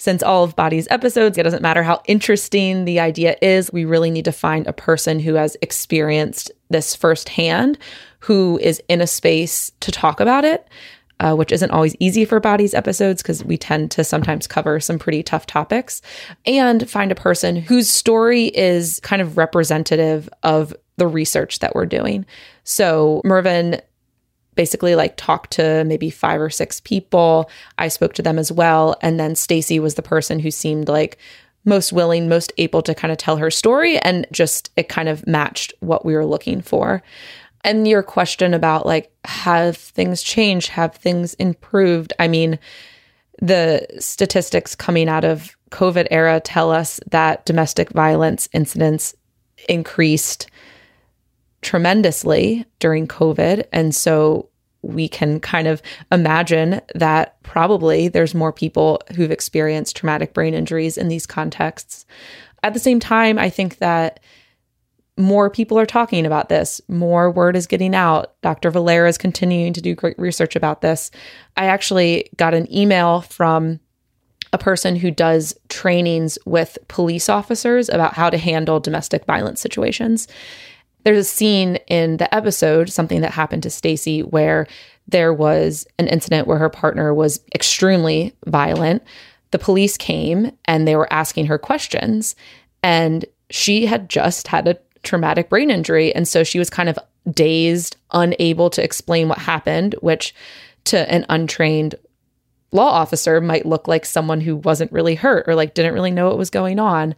since 0.00 0.22
all 0.22 0.44
of 0.44 0.56
Bodies 0.56 0.88
episodes, 0.90 1.36
it 1.36 1.42
doesn't 1.42 1.60
matter 1.60 1.82
how 1.82 2.00
interesting 2.06 2.86
the 2.86 2.98
idea 2.98 3.36
is, 3.42 3.70
we 3.70 3.84
really 3.84 4.10
need 4.10 4.24
to 4.24 4.32
find 4.32 4.66
a 4.66 4.72
person 4.72 5.20
who 5.20 5.34
has 5.34 5.58
experienced 5.60 6.50
this 6.70 6.96
firsthand, 6.96 7.76
who 8.20 8.58
is 8.62 8.82
in 8.88 9.02
a 9.02 9.06
space 9.06 9.70
to 9.80 9.92
talk 9.92 10.18
about 10.18 10.46
it, 10.46 10.66
uh, 11.20 11.34
which 11.34 11.52
isn't 11.52 11.70
always 11.70 11.94
easy 12.00 12.24
for 12.24 12.40
Bodies 12.40 12.72
episodes 12.72 13.20
because 13.20 13.44
we 13.44 13.58
tend 13.58 13.90
to 13.90 14.02
sometimes 14.02 14.46
cover 14.46 14.80
some 14.80 14.98
pretty 14.98 15.22
tough 15.22 15.44
topics, 15.44 16.00
and 16.46 16.88
find 16.88 17.12
a 17.12 17.14
person 17.14 17.56
whose 17.56 17.90
story 17.90 18.46
is 18.46 19.00
kind 19.00 19.20
of 19.20 19.36
representative 19.36 20.30
of 20.42 20.74
the 21.00 21.08
research 21.08 21.60
that 21.60 21.74
we're 21.74 21.86
doing. 21.86 22.26
So 22.62 23.22
Mervyn 23.24 23.80
basically 24.54 24.94
like 24.94 25.16
talked 25.16 25.52
to 25.52 25.82
maybe 25.84 26.10
five 26.10 26.38
or 26.38 26.50
six 26.50 26.78
people. 26.80 27.50
I 27.78 27.88
spoke 27.88 28.12
to 28.14 28.22
them 28.22 28.38
as 28.38 28.52
well. 28.52 28.96
And 29.00 29.18
then 29.18 29.34
Stacy 29.34 29.80
was 29.80 29.94
the 29.94 30.02
person 30.02 30.38
who 30.38 30.50
seemed 30.50 30.88
like 30.88 31.16
most 31.64 31.90
willing, 31.90 32.28
most 32.28 32.52
able 32.58 32.82
to 32.82 32.94
kind 32.94 33.10
of 33.10 33.16
tell 33.16 33.38
her 33.38 33.50
story. 33.50 33.98
And 34.00 34.26
just 34.30 34.70
it 34.76 34.90
kind 34.90 35.08
of 35.08 35.26
matched 35.26 35.72
what 35.80 36.04
we 36.04 36.14
were 36.14 36.26
looking 36.26 36.60
for. 36.60 37.02
And 37.64 37.88
your 37.88 38.02
question 38.02 38.52
about 38.52 38.84
like, 38.84 39.10
have 39.24 39.78
things 39.78 40.22
changed? 40.22 40.68
Have 40.68 40.94
things 40.94 41.32
improved? 41.34 42.12
I 42.18 42.28
mean, 42.28 42.58
the 43.40 43.86
statistics 43.98 44.74
coming 44.74 45.08
out 45.08 45.24
of 45.24 45.56
COVID 45.70 46.08
era 46.10 46.38
tell 46.40 46.70
us 46.70 47.00
that 47.10 47.46
domestic 47.46 47.88
violence 47.90 48.50
incidents 48.52 49.14
increased 49.70 50.49
tremendously 51.62 52.64
during 52.78 53.06
COVID. 53.06 53.64
And 53.72 53.94
so 53.94 54.48
we 54.82 55.08
can 55.08 55.40
kind 55.40 55.68
of 55.68 55.82
imagine 56.10 56.80
that 56.94 57.40
probably 57.42 58.08
there's 58.08 58.34
more 58.34 58.52
people 58.52 59.00
who've 59.14 59.30
experienced 59.30 59.96
traumatic 59.96 60.32
brain 60.32 60.54
injuries 60.54 60.96
in 60.96 61.08
these 61.08 61.26
contexts. 61.26 62.06
At 62.62 62.74
the 62.74 62.80
same 62.80 63.00
time, 63.00 63.38
I 63.38 63.50
think 63.50 63.78
that 63.78 64.20
more 65.18 65.50
people 65.50 65.78
are 65.78 65.86
talking 65.86 66.24
about 66.24 66.48
this, 66.48 66.80
more 66.88 67.30
word 67.30 67.56
is 67.56 67.66
getting 67.66 67.94
out. 67.94 68.40
Dr. 68.40 68.70
Valera 68.70 69.08
is 69.08 69.18
continuing 69.18 69.74
to 69.74 69.82
do 69.82 69.94
great 69.94 70.18
research 70.18 70.56
about 70.56 70.80
this. 70.80 71.10
I 71.58 71.66
actually 71.66 72.30
got 72.36 72.54
an 72.54 72.72
email 72.74 73.20
from 73.20 73.80
a 74.52 74.58
person 74.58 74.96
who 74.96 75.10
does 75.10 75.54
trainings 75.68 76.38
with 76.46 76.78
police 76.88 77.28
officers 77.28 77.88
about 77.88 78.14
how 78.14 78.30
to 78.30 78.38
handle 78.38 78.80
domestic 78.80 79.24
violence 79.26 79.60
situations 79.60 80.26
there's 81.04 81.18
a 81.18 81.24
scene 81.24 81.76
in 81.86 82.18
the 82.18 82.32
episode, 82.34 82.90
something 82.90 83.20
that 83.20 83.32
happened 83.32 83.62
to 83.64 83.70
Stacy, 83.70 84.22
where 84.22 84.66
there 85.08 85.32
was 85.32 85.86
an 85.98 86.08
incident 86.08 86.46
where 86.46 86.58
her 86.58 86.70
partner 86.70 87.12
was 87.12 87.40
extremely 87.54 88.34
violent. 88.46 89.02
The 89.50 89.58
police 89.58 89.96
came 89.96 90.52
and 90.66 90.86
they 90.86 90.96
were 90.96 91.12
asking 91.12 91.46
her 91.46 91.58
questions, 91.58 92.36
and 92.82 93.24
she 93.50 93.86
had 93.86 94.08
just 94.08 94.48
had 94.48 94.68
a 94.68 94.78
traumatic 95.02 95.48
brain 95.48 95.70
injury. 95.70 96.14
And 96.14 96.28
so 96.28 96.44
she 96.44 96.58
was 96.58 96.70
kind 96.70 96.88
of 96.88 96.98
dazed, 97.32 97.96
unable 98.12 98.70
to 98.70 98.84
explain 98.84 99.28
what 99.28 99.38
happened, 99.38 99.94
which 100.00 100.34
to 100.84 101.10
an 101.12 101.26
untrained 101.28 101.94
law 102.72 102.90
officer 102.90 103.40
might 103.40 103.66
look 103.66 103.88
like 103.88 104.04
someone 104.04 104.40
who 104.40 104.56
wasn't 104.56 104.92
really 104.92 105.16
hurt 105.16 105.48
or 105.48 105.54
like 105.54 105.74
didn't 105.74 105.94
really 105.94 106.12
know 106.12 106.28
what 106.28 106.38
was 106.38 106.50
going 106.50 106.78
on. 106.78 107.14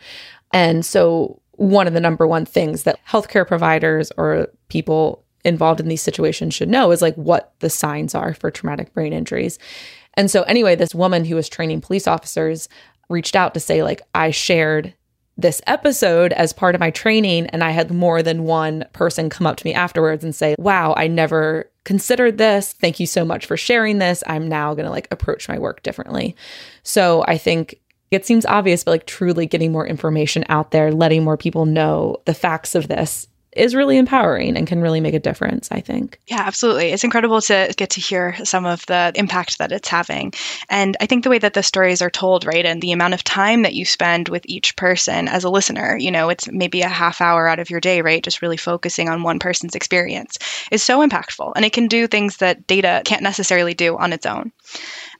And 0.52 0.84
so 0.84 1.41
one 1.52 1.86
of 1.86 1.92
the 1.92 2.00
number 2.00 2.26
one 2.26 2.44
things 2.44 2.84
that 2.84 2.98
healthcare 3.06 3.46
providers 3.46 4.10
or 4.16 4.48
people 4.68 5.24
involved 5.44 5.80
in 5.80 5.88
these 5.88 6.02
situations 6.02 6.54
should 6.54 6.68
know 6.68 6.90
is 6.90 7.02
like 7.02 7.14
what 7.16 7.52
the 7.60 7.70
signs 7.70 8.14
are 8.14 8.34
for 8.34 8.50
traumatic 8.50 8.92
brain 8.94 9.12
injuries. 9.12 9.58
And 10.14 10.30
so 10.30 10.42
anyway, 10.42 10.74
this 10.76 10.94
woman 10.94 11.24
who 11.24 11.34
was 11.34 11.48
training 11.48 11.80
police 11.80 12.06
officers 12.06 12.68
reached 13.08 13.36
out 13.36 13.54
to 13.54 13.60
say 13.60 13.82
like 13.82 14.02
I 14.14 14.30
shared 14.30 14.94
this 15.38 15.62
episode 15.66 16.32
as 16.34 16.52
part 16.52 16.74
of 16.74 16.80
my 16.80 16.90
training 16.90 17.46
and 17.46 17.64
I 17.64 17.70
had 17.70 17.90
more 17.90 18.22
than 18.22 18.44
one 18.44 18.84
person 18.92 19.30
come 19.30 19.46
up 19.46 19.56
to 19.56 19.66
me 19.66 19.72
afterwards 19.72 20.22
and 20.22 20.34
say, 20.34 20.54
"Wow, 20.58 20.94
I 20.96 21.06
never 21.06 21.70
considered 21.84 22.36
this. 22.38 22.72
Thank 22.74 23.00
you 23.00 23.06
so 23.06 23.24
much 23.24 23.46
for 23.46 23.56
sharing 23.56 23.98
this. 23.98 24.22
I'm 24.26 24.46
now 24.48 24.74
going 24.74 24.84
to 24.84 24.90
like 24.90 25.08
approach 25.10 25.48
my 25.48 25.58
work 25.58 25.82
differently." 25.82 26.36
So, 26.82 27.24
I 27.26 27.38
think 27.38 27.76
it 28.12 28.26
seems 28.26 28.46
obvious, 28.46 28.84
but 28.84 28.92
like 28.92 29.06
truly 29.06 29.46
getting 29.46 29.72
more 29.72 29.86
information 29.86 30.44
out 30.48 30.70
there, 30.70 30.92
letting 30.92 31.24
more 31.24 31.36
people 31.36 31.66
know 31.66 32.16
the 32.24 32.34
facts 32.34 32.74
of 32.74 32.88
this 32.88 33.28
is 33.52 33.74
really 33.74 33.98
empowering 33.98 34.56
and 34.56 34.66
can 34.66 34.80
really 34.80 35.00
make 35.00 35.14
a 35.14 35.20
difference, 35.20 35.68
I 35.70 35.80
think. 35.80 36.18
Yeah, 36.26 36.40
absolutely. 36.40 36.90
It's 36.90 37.04
incredible 37.04 37.40
to 37.42 37.72
get 37.76 37.90
to 37.90 38.00
hear 38.00 38.34
some 38.44 38.64
of 38.64 38.84
the 38.86 39.12
impact 39.14 39.58
that 39.58 39.72
it's 39.72 39.88
having. 39.88 40.32
And 40.70 40.96
I 41.00 41.06
think 41.06 41.22
the 41.22 41.30
way 41.30 41.38
that 41.38 41.52
the 41.52 41.62
stories 41.62 42.00
are 42.00 42.10
told, 42.10 42.46
right, 42.46 42.64
and 42.64 42.80
the 42.80 42.92
amount 42.92 43.14
of 43.14 43.22
time 43.22 43.62
that 43.62 43.74
you 43.74 43.84
spend 43.84 44.28
with 44.28 44.42
each 44.46 44.74
person 44.76 45.28
as 45.28 45.44
a 45.44 45.50
listener, 45.50 45.96
you 45.98 46.10
know, 46.10 46.30
it's 46.30 46.50
maybe 46.50 46.80
a 46.80 46.88
half 46.88 47.20
hour 47.20 47.46
out 47.46 47.58
of 47.58 47.68
your 47.68 47.80
day, 47.80 48.00
right, 48.00 48.24
just 48.24 48.40
really 48.40 48.56
focusing 48.56 49.08
on 49.10 49.22
one 49.22 49.38
person's 49.38 49.74
experience 49.74 50.38
is 50.70 50.82
so 50.82 51.06
impactful. 51.06 51.52
And 51.54 51.64
it 51.64 51.74
can 51.74 51.88
do 51.88 52.06
things 52.06 52.38
that 52.38 52.66
data 52.66 53.02
can't 53.04 53.22
necessarily 53.22 53.74
do 53.74 53.98
on 53.98 54.14
its 54.14 54.24
own. 54.24 54.52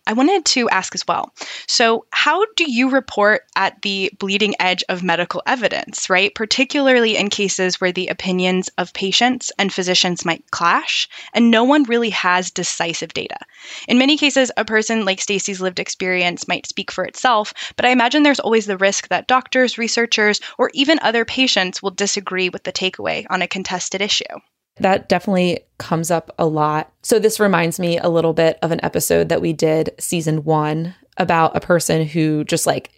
I 0.05 0.15
wanted 0.15 0.45
to 0.47 0.69
ask 0.69 0.97
as 0.97 1.07
well. 1.07 1.33
So, 1.69 2.07
how 2.11 2.45
do 2.57 2.71
you 2.71 2.91
report 2.91 3.43
at 3.55 3.81
the 3.83 4.11
bleeding 4.19 4.55
edge 4.59 4.83
of 4.89 5.05
medical 5.05 5.43
evidence, 5.47 6.11
right? 6.11 6.35
Particularly 6.35 7.17
in 7.17 7.31
cases 7.31 7.81
where 7.81 7.93
the 7.93 8.09
opinions 8.09 8.69
of 8.79 8.93
patients 8.93 9.53
and 9.59 9.73
physicians 9.73 10.25
might 10.25 10.51
clash 10.51 11.09
and 11.33 11.53
no 11.53 11.63
one 11.63 11.85
really 11.85 12.11
has 12.11 12.51
decisive 12.51 13.15
data. 13.15 13.39
In 13.87 13.97
many 13.97 14.17
cases, 14.17 14.51
a 14.57 14.65
person 14.65 15.05
like 15.05 15.21
Stacy's 15.21 15.61
lived 15.61 15.79
experience 15.79 16.49
might 16.49 16.67
speak 16.67 16.91
for 16.91 17.05
itself, 17.05 17.55
but 17.77 17.85
I 17.85 17.91
imagine 17.91 18.25
there's 18.25 18.41
always 18.41 18.67
the 18.67 18.77
risk 18.77 19.07
that 19.09 19.29
doctors, 19.29 19.79
researchers, 19.79 20.41
or 20.59 20.71
even 20.75 20.99
other 21.01 21.25
patients 21.25 21.81
will 21.81 21.91
disagree 21.91 22.49
with 22.49 22.65
the 22.65 22.73
takeaway 22.73 23.25
on 23.31 23.41
a 23.41 23.47
contested 23.47 24.01
issue. 24.01 24.25
That 24.77 25.09
definitely 25.09 25.61
comes 25.79 26.11
up 26.11 26.35
a 26.39 26.47
lot. 26.47 26.93
So, 27.03 27.19
this 27.19 27.39
reminds 27.39 27.79
me 27.79 27.99
a 27.99 28.09
little 28.09 28.33
bit 28.33 28.59
of 28.63 28.71
an 28.71 28.83
episode 28.83 29.29
that 29.29 29.43
we 29.43 29.53
did 29.53 29.91
season 29.99 30.45
one 30.45 30.95
about 31.19 31.57
a 31.57 31.61
person 31.61 32.07
who 32.07 32.45
just 32.45 32.67
like 32.67 32.91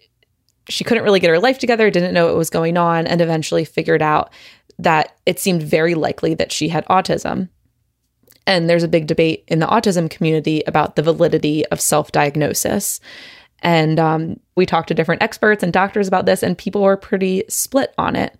she 0.69 0.83
couldn't 0.83 1.03
really 1.03 1.19
get 1.19 1.29
her 1.29 1.39
life 1.39 1.59
together, 1.59 1.89
didn't 1.89 2.13
know 2.13 2.27
what 2.27 2.37
was 2.37 2.49
going 2.49 2.77
on, 2.77 3.07
and 3.07 3.21
eventually 3.21 3.65
figured 3.65 4.01
out 4.01 4.31
that 4.79 5.17
it 5.25 5.39
seemed 5.39 5.63
very 5.63 5.95
likely 5.95 6.33
that 6.33 6.51
she 6.51 6.69
had 6.69 6.85
autism. 6.85 7.49
And 8.47 8.69
there's 8.69 8.83
a 8.83 8.87
big 8.87 9.07
debate 9.07 9.43
in 9.47 9.59
the 9.59 9.67
autism 9.67 10.09
community 10.09 10.63
about 10.67 10.95
the 10.95 11.01
validity 11.01 11.65
of 11.67 11.81
self 11.81 12.11
diagnosis. 12.11 12.99
And 13.59 13.99
um, 13.99 14.39
we 14.55 14.65
talked 14.65 14.89
to 14.89 14.93
different 14.93 15.23
experts 15.23 15.63
and 15.63 15.73
doctors 15.73 16.07
about 16.07 16.25
this, 16.25 16.43
and 16.43 16.57
people 16.57 16.83
were 16.83 16.97
pretty 16.97 17.43
split 17.49 17.93
on 17.97 18.15
it. 18.15 18.35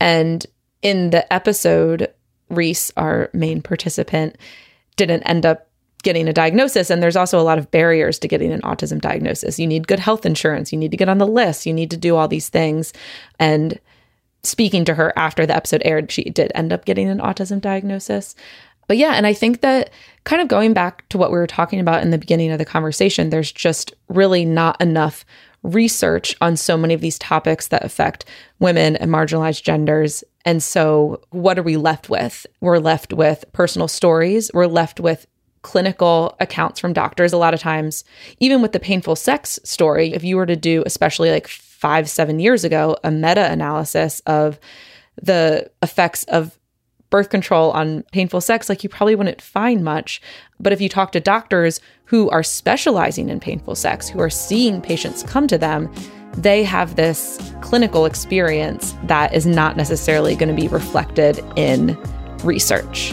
And 0.00 0.44
in 0.82 1.10
the 1.10 1.30
episode, 1.32 2.12
Reese, 2.48 2.92
our 2.96 3.30
main 3.32 3.62
participant, 3.62 4.36
didn't 4.96 5.22
end 5.22 5.44
up 5.44 5.68
getting 6.02 6.28
a 6.28 6.32
diagnosis. 6.32 6.88
And 6.88 7.02
there's 7.02 7.16
also 7.16 7.40
a 7.40 7.42
lot 7.42 7.58
of 7.58 7.70
barriers 7.70 8.18
to 8.20 8.28
getting 8.28 8.52
an 8.52 8.62
autism 8.62 9.00
diagnosis. 9.00 9.58
You 9.58 9.66
need 9.66 9.88
good 9.88 9.98
health 9.98 10.24
insurance, 10.24 10.72
you 10.72 10.78
need 10.78 10.92
to 10.92 10.96
get 10.96 11.08
on 11.08 11.18
the 11.18 11.26
list, 11.26 11.66
you 11.66 11.72
need 11.72 11.90
to 11.90 11.96
do 11.96 12.16
all 12.16 12.28
these 12.28 12.48
things. 12.48 12.92
And 13.40 13.80
speaking 14.44 14.84
to 14.84 14.94
her 14.94 15.12
after 15.16 15.44
the 15.44 15.56
episode 15.56 15.82
aired, 15.84 16.12
she 16.12 16.24
did 16.24 16.52
end 16.54 16.72
up 16.72 16.84
getting 16.84 17.08
an 17.08 17.18
autism 17.18 17.60
diagnosis. 17.60 18.36
But 18.86 18.98
yeah, 18.98 19.14
and 19.14 19.26
I 19.26 19.32
think 19.32 19.62
that 19.62 19.90
kind 20.22 20.40
of 20.40 20.48
going 20.48 20.72
back 20.72 21.08
to 21.08 21.18
what 21.18 21.32
we 21.32 21.38
were 21.38 21.46
talking 21.46 21.80
about 21.80 22.02
in 22.02 22.10
the 22.10 22.18
beginning 22.18 22.52
of 22.52 22.58
the 22.58 22.64
conversation, 22.64 23.30
there's 23.30 23.50
just 23.50 23.92
really 24.08 24.44
not 24.44 24.80
enough 24.80 25.24
research 25.64 26.36
on 26.40 26.56
so 26.56 26.76
many 26.76 26.94
of 26.94 27.00
these 27.00 27.18
topics 27.18 27.68
that 27.68 27.84
affect 27.84 28.24
women 28.60 28.94
and 28.96 29.10
marginalized 29.10 29.64
genders 29.64 30.22
and 30.46 30.62
so, 30.62 31.20
what 31.30 31.58
are 31.58 31.62
we 31.64 31.76
left 31.76 32.08
with? 32.08 32.46
We're 32.60 32.78
left 32.78 33.12
with 33.12 33.44
personal 33.52 33.88
stories. 33.88 34.48
We're 34.54 34.68
left 34.68 35.00
with 35.00 35.26
clinical 35.62 36.36
accounts 36.38 36.78
from 36.78 36.92
doctors 36.92 37.32
a 37.32 37.36
lot 37.36 37.52
of 37.52 37.58
times 37.58 38.04
even 38.38 38.62
with 38.62 38.70
the 38.70 38.78
painful 38.78 39.16
sex 39.16 39.58
story 39.64 40.14
if 40.14 40.22
you 40.22 40.36
were 40.36 40.46
to 40.46 40.54
do 40.54 40.84
especially 40.86 41.28
like 41.28 41.48
5 41.48 42.08
7 42.08 42.38
years 42.38 42.62
ago 42.62 42.96
a 43.02 43.10
meta 43.10 43.50
analysis 43.50 44.20
of 44.26 44.60
the 45.20 45.68
effects 45.82 46.22
of 46.24 46.56
birth 47.16 47.30
control 47.30 47.70
on 47.70 48.02
painful 48.12 48.42
sex 48.42 48.68
like 48.68 48.82
you 48.84 48.90
probably 48.90 49.14
wouldn't 49.14 49.40
find 49.40 49.82
much 49.82 50.20
but 50.60 50.70
if 50.72 50.80
you 50.82 50.88
talk 50.88 51.12
to 51.12 51.20
doctors 51.20 51.80
who 52.04 52.28
are 52.28 52.42
specializing 52.42 53.30
in 53.30 53.40
painful 53.40 53.74
sex 53.74 54.06
who 54.06 54.20
are 54.20 54.28
seeing 54.28 54.82
patients 54.82 55.22
come 55.22 55.46
to 55.46 55.56
them 55.56 55.90
they 56.36 56.62
have 56.62 56.96
this 56.96 57.38
clinical 57.62 58.04
experience 58.04 58.94
that 59.04 59.32
is 59.32 59.46
not 59.46 59.76
necessarily 59.76 60.36
going 60.36 60.54
to 60.54 60.60
be 60.60 60.68
reflected 60.68 61.42
in 61.56 61.96
research. 62.44 63.12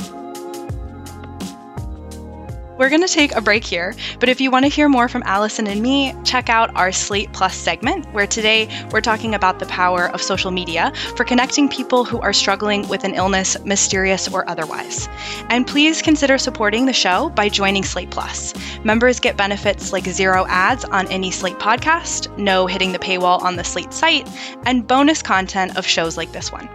We're 2.76 2.90
going 2.90 3.02
to 3.02 3.08
take 3.08 3.36
a 3.36 3.42
break 3.42 3.64
here, 3.64 3.94
but 4.20 4.30
if 4.30 4.42
you 4.42 4.50
want 4.50 4.66
to 4.66 4.70
hear 4.70 4.90
more 4.90 5.08
from 5.08 5.22
Allison 5.28 5.68
and 5.68 5.80
me, 5.80 6.16
check 6.24 6.50
out 6.50 6.76
our 6.76 6.92
Slate 6.92 7.32
Plus 7.32 7.56
segment, 7.56 8.12
where 8.14 8.26
today 8.26 8.68
we're 8.92 9.00
talking 9.00 9.36
about 9.36 9.60
the 9.60 9.68
power 9.68 10.10
of 10.10 10.24
social 10.24 10.50
media 10.50 10.92
for 11.16 11.24
connecting 11.24 11.70
people 11.70 12.04
who 12.04 12.20
are 12.22 12.34
struggling 12.34 12.88
with 12.88 13.04
an 13.04 13.14
illness, 13.14 13.56
mysterious 13.64 14.28
or 14.28 14.50
otherwise. 14.50 15.08
And 15.50 15.68
please 15.68 16.02
consider 16.02 16.40
supporting 16.40 16.88
the 16.88 16.94
show 16.94 17.30
by 17.30 17.48
joining 17.48 17.84
Slate 17.84 18.10
Plus. 18.10 18.56
Members 18.84 19.20
get 19.20 19.38
benefits 19.38 19.94
like 19.94 20.06
zero 20.06 20.48
ads 20.48 20.84
on 20.84 21.08
any 21.10 21.30
Slate 21.30 21.60
podcast, 21.60 22.36
no 22.40 22.66
hitting 22.66 22.92
the 22.92 23.00
paywall 23.00 23.40
on 23.44 23.56
the 23.56 23.64
Slate 23.64 23.94
site, 23.94 24.28
and 24.66 24.88
bonus 24.88 25.22
content 25.22 25.78
of 25.78 25.86
shows 25.86 26.18
like 26.18 26.32
this 26.32 26.52
one. 26.52 26.68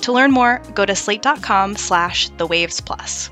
To 0.00 0.12
learn 0.12 0.32
more, 0.32 0.60
go 0.74 0.84
to 0.84 0.96
slate.com 0.96 1.76
slash 1.76 2.28
the 2.30 2.46
waves 2.46 2.80
plus. 2.80 3.30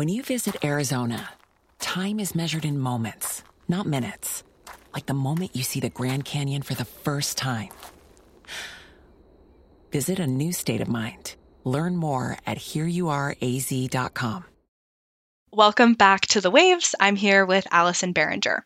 When 0.00 0.08
you 0.08 0.22
visit 0.22 0.64
Arizona, 0.64 1.28
time 1.78 2.20
is 2.20 2.34
measured 2.34 2.64
in 2.64 2.78
moments, 2.78 3.44
not 3.68 3.84
minutes. 3.84 4.44
Like 4.94 5.04
the 5.04 5.12
moment 5.12 5.54
you 5.54 5.62
see 5.62 5.78
the 5.78 5.90
Grand 5.90 6.24
Canyon 6.24 6.62
for 6.62 6.72
the 6.72 6.86
first 6.86 7.36
time. 7.36 7.68
Visit 9.92 10.18
a 10.18 10.26
new 10.26 10.54
state 10.54 10.80
of 10.80 10.88
mind. 10.88 11.36
Learn 11.64 11.96
more 11.96 12.38
at 12.46 12.56
hereyouareaz.com. 12.56 14.44
Welcome 15.52 15.92
back 15.92 16.22
to 16.28 16.40
The 16.40 16.50
Waves. 16.50 16.94
I'm 16.98 17.16
here 17.16 17.44
with 17.44 17.66
Allison 17.70 18.14
Behringer. 18.14 18.60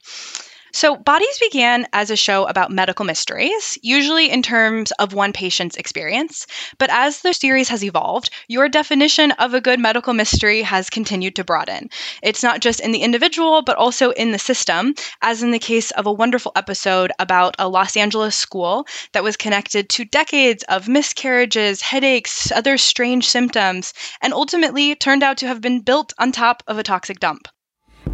So, 0.75 0.97
Bodies 0.97 1.39
began 1.39 1.87
as 1.93 2.11
a 2.11 2.17
show 2.17 2.47
about 2.47 2.73
medical 2.73 3.05
mysteries, 3.05 3.79
usually 3.81 4.29
in 4.29 4.43
terms 4.43 4.91
of 4.99 5.15
one 5.15 5.33
patient's 5.33 5.77
experience. 5.77 6.49
But 6.79 6.91
as 6.91 7.21
the 7.21 7.33
series 7.33 7.69
has 7.69 7.85
evolved, 7.85 8.31
your 8.49 8.69
definition 8.69 9.31
of 9.39 9.55
a 9.55 9.61
good 9.61 9.79
medical 9.79 10.15
mystery 10.15 10.63
has 10.63 10.91
continued 10.91 11.37
to 11.37 11.45
broaden. 11.45 11.91
It's 12.25 12.43
not 12.43 12.61
just 12.61 12.81
in 12.81 12.91
the 12.91 13.03
individual, 13.03 13.63
but 13.63 13.77
also 13.77 14.11
in 14.11 14.33
the 14.33 14.39
system, 14.41 14.97
as 15.23 15.45
in 15.45 15.53
the 15.53 15.61
case 15.61 15.93
of 15.93 16.07
a 16.07 16.13
wonderful 16.13 16.51
episode 16.57 17.13
about 17.21 17.55
a 17.61 17.69
Los 17.69 17.97
Angeles 17.97 18.35
school 18.35 18.85
that 19.13 19.23
was 19.23 19.37
connected 19.37 19.89
to 19.91 20.05
decades 20.05 20.65
of 20.65 20.89
miscarriages, 20.89 21.83
headaches, 21.83 22.51
other 22.51 22.79
strange 22.79 23.29
symptoms, 23.29 23.95
and 24.21 24.35
ultimately 24.35 24.97
turned 24.97 25.23
out 25.23 25.37
to 25.37 25.47
have 25.47 25.61
been 25.61 25.83
built 25.83 26.13
on 26.19 26.33
top 26.33 26.65
of 26.67 26.79
a 26.79 26.83
toxic 26.83 27.21
dump. 27.21 27.47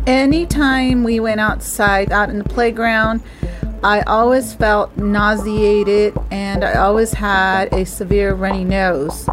Anytime 0.07 1.05
we 1.05 1.21
went 1.21 1.41
outside, 1.41 2.11
out 2.11 2.31
in 2.31 2.39
the 2.39 2.45
playground, 2.45 3.23
I 3.83 4.01
always 4.03 4.55
felt 4.55 4.97
nauseated 4.97 6.17
and 6.31 6.65
I 6.65 6.75
always 6.75 7.13
had 7.13 7.73
a 7.73 7.85
severe 7.85 8.35
runny 8.35 8.65
nose. 8.65 9.29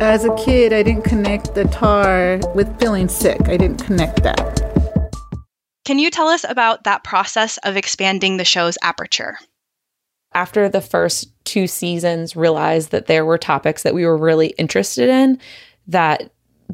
As 0.00 0.24
a 0.24 0.34
kid, 0.36 0.72
I 0.72 0.82
didn't 0.82 1.04
connect 1.04 1.54
the 1.54 1.64
tar 1.64 2.40
with 2.54 2.78
feeling 2.78 3.08
sick. 3.08 3.48
I 3.48 3.56
didn't 3.56 3.84
connect 3.84 4.22
that. 4.22 4.60
Can 5.84 5.98
you 5.98 6.10
tell 6.10 6.28
us 6.28 6.44
about 6.48 6.84
that 6.84 7.04
process 7.04 7.58
of 7.58 7.76
expanding 7.76 8.36
the 8.36 8.44
show's 8.44 8.76
aperture? 8.82 9.38
After 10.34 10.68
the 10.68 10.80
first 10.80 11.32
two 11.44 11.66
seasons, 11.66 12.36
realized 12.36 12.90
that 12.90 13.06
there 13.06 13.24
were 13.24 13.38
topics 13.38 13.82
that 13.82 13.94
we 13.94 14.04
were 14.04 14.16
really 14.16 14.48
interested 14.58 15.08
in 15.08 15.38
that 15.86 16.30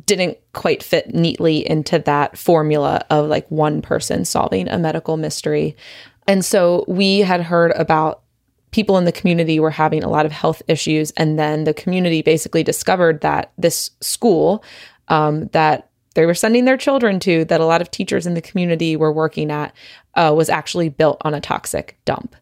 didn't 0.07 0.39
quite 0.53 0.83
fit 0.83 1.15
neatly 1.15 1.69
into 1.69 1.99
that 1.99 2.37
formula 2.39 3.05
of 3.11 3.29
like 3.29 3.51
one 3.51 3.83
person 3.83 4.25
solving 4.25 4.69
a 4.69 4.79
medical 4.79 5.17
mystery. 5.17 5.77
And 6.27 6.45
so 6.45 6.85
we 6.87 7.21
had 7.21 7.41
heard 7.41 7.73
about 7.73 8.23
people 8.71 8.99
in 8.99 9.05
the 9.05 9.13
community 9.13 9.59
were 9.59 9.71
having 9.71 10.05
a 10.05 10.09
lot 10.09 10.27
of 10.27 10.33
health 10.33 10.63
issues. 10.69 11.11
And 11.13 11.39
then 11.39 11.65
the 11.65 11.75
community 11.75 12.23
basically 12.23 12.63
discovered 12.63 13.21
that 13.23 13.53
this 13.59 13.91
school 14.01 14.63
um, 15.09 15.47
that 15.49 15.89
they 16.15 16.27
were 16.27 16.35
sending 16.35 16.65
their 16.65 16.77
children 16.77 17.21
to, 17.21 17.45
that 17.47 17.61
a 17.61 17.67
lot 17.67 17.81
of 17.81 17.91
teachers 17.91 18.27
in 18.27 18.35
the 18.35 18.41
community 18.43 18.97
were 18.97 19.13
working 19.13 19.51
at, 19.51 19.75
uh, 20.15 20.33
was 20.37 20.49
actually 20.49 20.89
built 20.89 21.21
on 21.23 21.35
a 21.35 21.41
toxic 21.41 21.99
dump. 22.05 22.35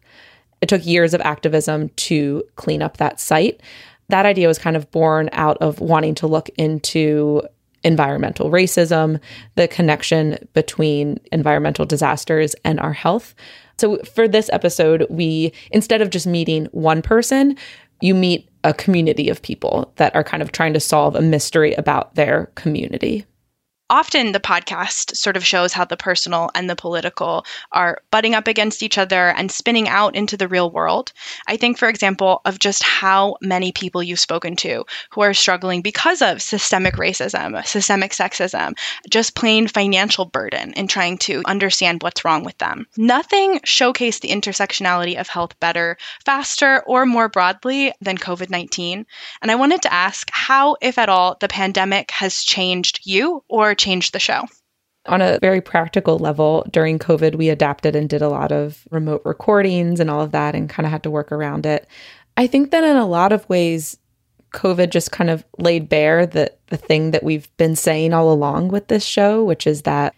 It 0.61 0.69
took 0.69 0.85
years 0.85 1.13
of 1.13 1.21
activism 1.21 1.89
to 1.89 2.43
clean 2.55 2.81
up 2.81 2.97
that 2.97 3.19
site 3.19 3.61
that 4.09 4.25
idea 4.25 4.47
was 4.47 4.59
kind 4.59 4.75
of 4.75 4.89
born 4.91 5.29
out 5.31 5.57
of 5.57 5.79
wanting 5.79 6.15
to 6.15 6.27
look 6.27 6.49
into 6.57 7.41
environmental 7.83 8.49
racism, 8.49 9.19
the 9.55 9.67
connection 9.67 10.37
between 10.53 11.19
environmental 11.31 11.85
disasters 11.85 12.55
and 12.65 12.79
our 12.79 12.93
health. 12.93 13.33
So 13.77 13.97
for 13.99 14.27
this 14.27 14.49
episode, 14.51 15.05
we 15.09 15.53
instead 15.71 16.01
of 16.01 16.09
just 16.09 16.27
meeting 16.27 16.65
one 16.71 17.01
person, 17.01 17.55
you 18.01 18.13
meet 18.13 18.49
a 18.63 18.73
community 18.73 19.29
of 19.29 19.41
people 19.41 19.93
that 19.95 20.13
are 20.15 20.23
kind 20.23 20.43
of 20.43 20.51
trying 20.51 20.73
to 20.73 20.79
solve 20.79 21.15
a 21.15 21.21
mystery 21.21 21.73
about 21.73 22.15
their 22.15 22.47
community 22.55 23.25
often 23.89 24.31
the 24.31 24.39
podcast 24.39 25.15
sort 25.15 25.37
of 25.37 25.45
shows 25.45 25.73
how 25.73 25.85
the 25.85 25.97
personal 25.97 26.49
and 26.55 26.69
the 26.69 26.75
political 26.75 27.45
are 27.71 28.01
butting 28.11 28.35
up 28.35 28.47
against 28.47 28.83
each 28.83 28.97
other 28.97 29.29
and 29.29 29.51
spinning 29.51 29.87
out 29.87 30.15
into 30.15 30.37
the 30.37 30.47
real 30.47 30.69
world. 30.69 31.11
I 31.47 31.57
think, 31.57 31.77
for 31.77 31.89
example, 31.89 32.41
of 32.45 32.59
just 32.59 32.83
how 32.83 33.37
many 33.41 33.71
people 33.71 34.03
you've 34.03 34.19
spoken 34.19 34.55
to 34.57 34.85
who 35.11 35.21
are 35.21 35.33
struggling 35.33 35.81
because 35.81 36.21
of 36.21 36.41
systemic 36.41 36.95
racism, 36.95 37.65
systemic 37.65 38.11
sexism, 38.11 38.77
just 39.09 39.35
plain 39.35 39.67
financial 39.67 40.25
burden 40.25 40.73
in 40.73 40.87
trying 40.87 41.17
to 41.19 41.41
understand 41.45 42.03
what's 42.03 42.23
wrong 42.23 42.43
with 42.43 42.57
them. 42.59 42.85
Nothing 42.97 43.59
showcased 43.59 44.21
the 44.21 44.29
intersectionality 44.29 45.19
of 45.19 45.27
health 45.27 45.59
better, 45.59 45.97
faster, 46.25 46.83
or 46.85 47.05
more 47.05 47.29
broadly 47.29 47.93
than 48.01 48.17
COVID 48.17 48.49
19. 48.49 49.05
And 49.41 49.51
I 49.51 49.55
wanted 49.55 49.81
to 49.83 49.93
ask 49.93 50.29
how, 50.31 50.75
if 50.81 50.97
at 50.97 51.09
all, 51.09 51.37
the 51.39 51.47
pandemic 51.47 52.11
has 52.11 52.43
changed 52.43 52.99
you 53.03 53.43
or 53.47 53.75
changed 53.79 54.13
the 54.13 54.19
show? 54.19 54.45
On 55.07 55.21
a 55.21 55.39
very 55.39 55.61
practical 55.61 56.19
level, 56.19 56.67
during 56.71 56.99
COVID, 56.99 57.35
we 57.35 57.49
adapted 57.49 57.95
and 57.95 58.07
did 58.07 58.21
a 58.21 58.29
lot 58.29 58.51
of 58.51 58.87
remote 58.91 59.23
recordings 59.25 59.99
and 59.99 60.09
all 60.09 60.21
of 60.21 60.31
that 60.31 60.53
and 60.53 60.69
kind 60.69 60.85
of 60.85 60.91
had 60.91 61.03
to 61.03 61.09
work 61.09 61.31
around 61.31 61.65
it. 61.65 61.87
I 62.37 62.45
think 62.45 62.71
that 62.71 62.83
in 62.83 62.95
a 62.95 63.07
lot 63.07 63.31
of 63.31 63.47
ways, 63.49 63.97
COVID 64.53 64.89
just 64.89 65.11
kind 65.11 65.29
of 65.29 65.43
laid 65.57 65.89
bare 65.89 66.25
the, 66.25 66.51
the 66.67 66.77
thing 66.77 67.11
that 67.11 67.23
we've 67.23 67.55
been 67.57 67.75
saying 67.75 68.13
all 68.13 68.31
along 68.31 68.69
with 68.69 68.87
this 68.87 69.05
show, 69.05 69.43
which 69.43 69.65
is 69.65 69.83
that 69.83 70.13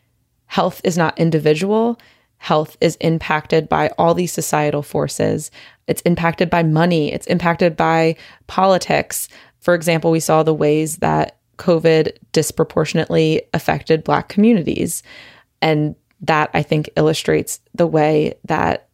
health 0.48 0.82
is 0.84 0.98
not 0.98 1.18
individual. 1.18 2.00
Health 2.38 2.76
is 2.82 2.96
impacted 3.02 3.70
by 3.70 3.90
all 3.98 4.14
these 4.14 4.32
societal 4.32 4.82
forces. 4.82 5.52
It's 5.88 6.02
impacted 6.02 6.50
by 6.50 6.64
money. 6.64 7.14
It's 7.14 7.28
impacted 7.28 7.78
by 7.78 8.16
politics. 8.48 9.28
For 9.60 9.76
example, 9.76 10.10
we 10.12 10.20
saw 10.20 10.42
the 10.42 10.54
ways 10.54 10.98
that 10.98 11.38
COVID 11.62 12.18
disproportionately 12.32 13.44
affected 13.54 14.04
Black 14.04 14.30
communities. 14.30 15.04
And 15.62 15.96
that 16.22 16.50
I 16.54 16.64
think 16.64 16.90
illustrates 16.96 17.60
the 17.76 17.86
way 17.86 18.34
that 18.46 18.90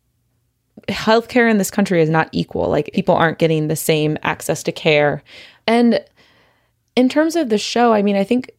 healthcare 0.89 1.49
in 1.49 1.57
this 1.57 1.71
country 1.71 2.01
is 2.01 2.09
not 2.09 2.29
equal. 2.33 2.69
Like 2.69 2.91
people 2.93 3.15
aren't 3.15 3.39
getting 3.39 3.67
the 3.67 3.75
same 3.75 4.17
access 4.21 4.63
to 4.63 4.71
care. 4.71 5.23
And 5.65 6.03
in 6.95 7.07
terms 7.09 7.35
of 7.35 7.49
the 7.49 7.57
show, 7.57 7.93
I 7.93 8.01
mean, 8.01 8.15
I 8.15 8.23
think 8.23 8.51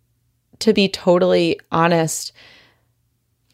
to 0.61 0.73
be 0.73 0.89
totally 0.89 1.61
honest, 1.71 2.33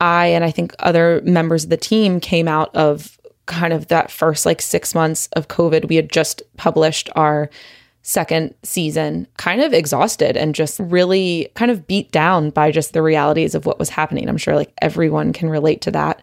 I 0.01 0.27
and 0.27 0.45
I 0.45 0.51
think 0.51 0.75
other 0.79 1.21
members 1.25 1.65
of 1.65 1.71
the 1.71 1.77
team 1.77 2.21
came 2.21 2.49
out 2.49 2.75
of 2.77 3.19
kind 3.47 3.73
of 3.73 3.89
that 3.89 4.11
first 4.11 4.47
like 4.47 4.63
six 4.63 4.95
months 4.95 5.29
of 5.33 5.49
COVID. 5.49 5.89
We 5.89 5.97
had 5.97 6.11
just 6.11 6.43
published 6.57 7.11
our 7.17 7.51
second 8.07 8.55
season 8.63 9.27
kind 9.39 9.63
of 9.63 9.73
exhausted 9.73 10.37
and 10.37 10.55
just 10.55 10.79
really 10.79 11.49
kind 11.55 11.71
of 11.71 11.87
beat 11.87 12.13
down 12.13 12.51
by 12.51 12.71
just 12.71 12.93
the 12.93 13.01
realities 13.01 13.55
of 13.55 13.65
what 13.65 13.79
was 13.79 13.89
happening. 13.89 14.29
I'm 14.29 14.37
sure 14.37 14.55
like 14.55 14.75
everyone 14.83 15.33
can 15.33 15.49
relate 15.49 15.81
to 15.83 15.91
that. 15.93 16.23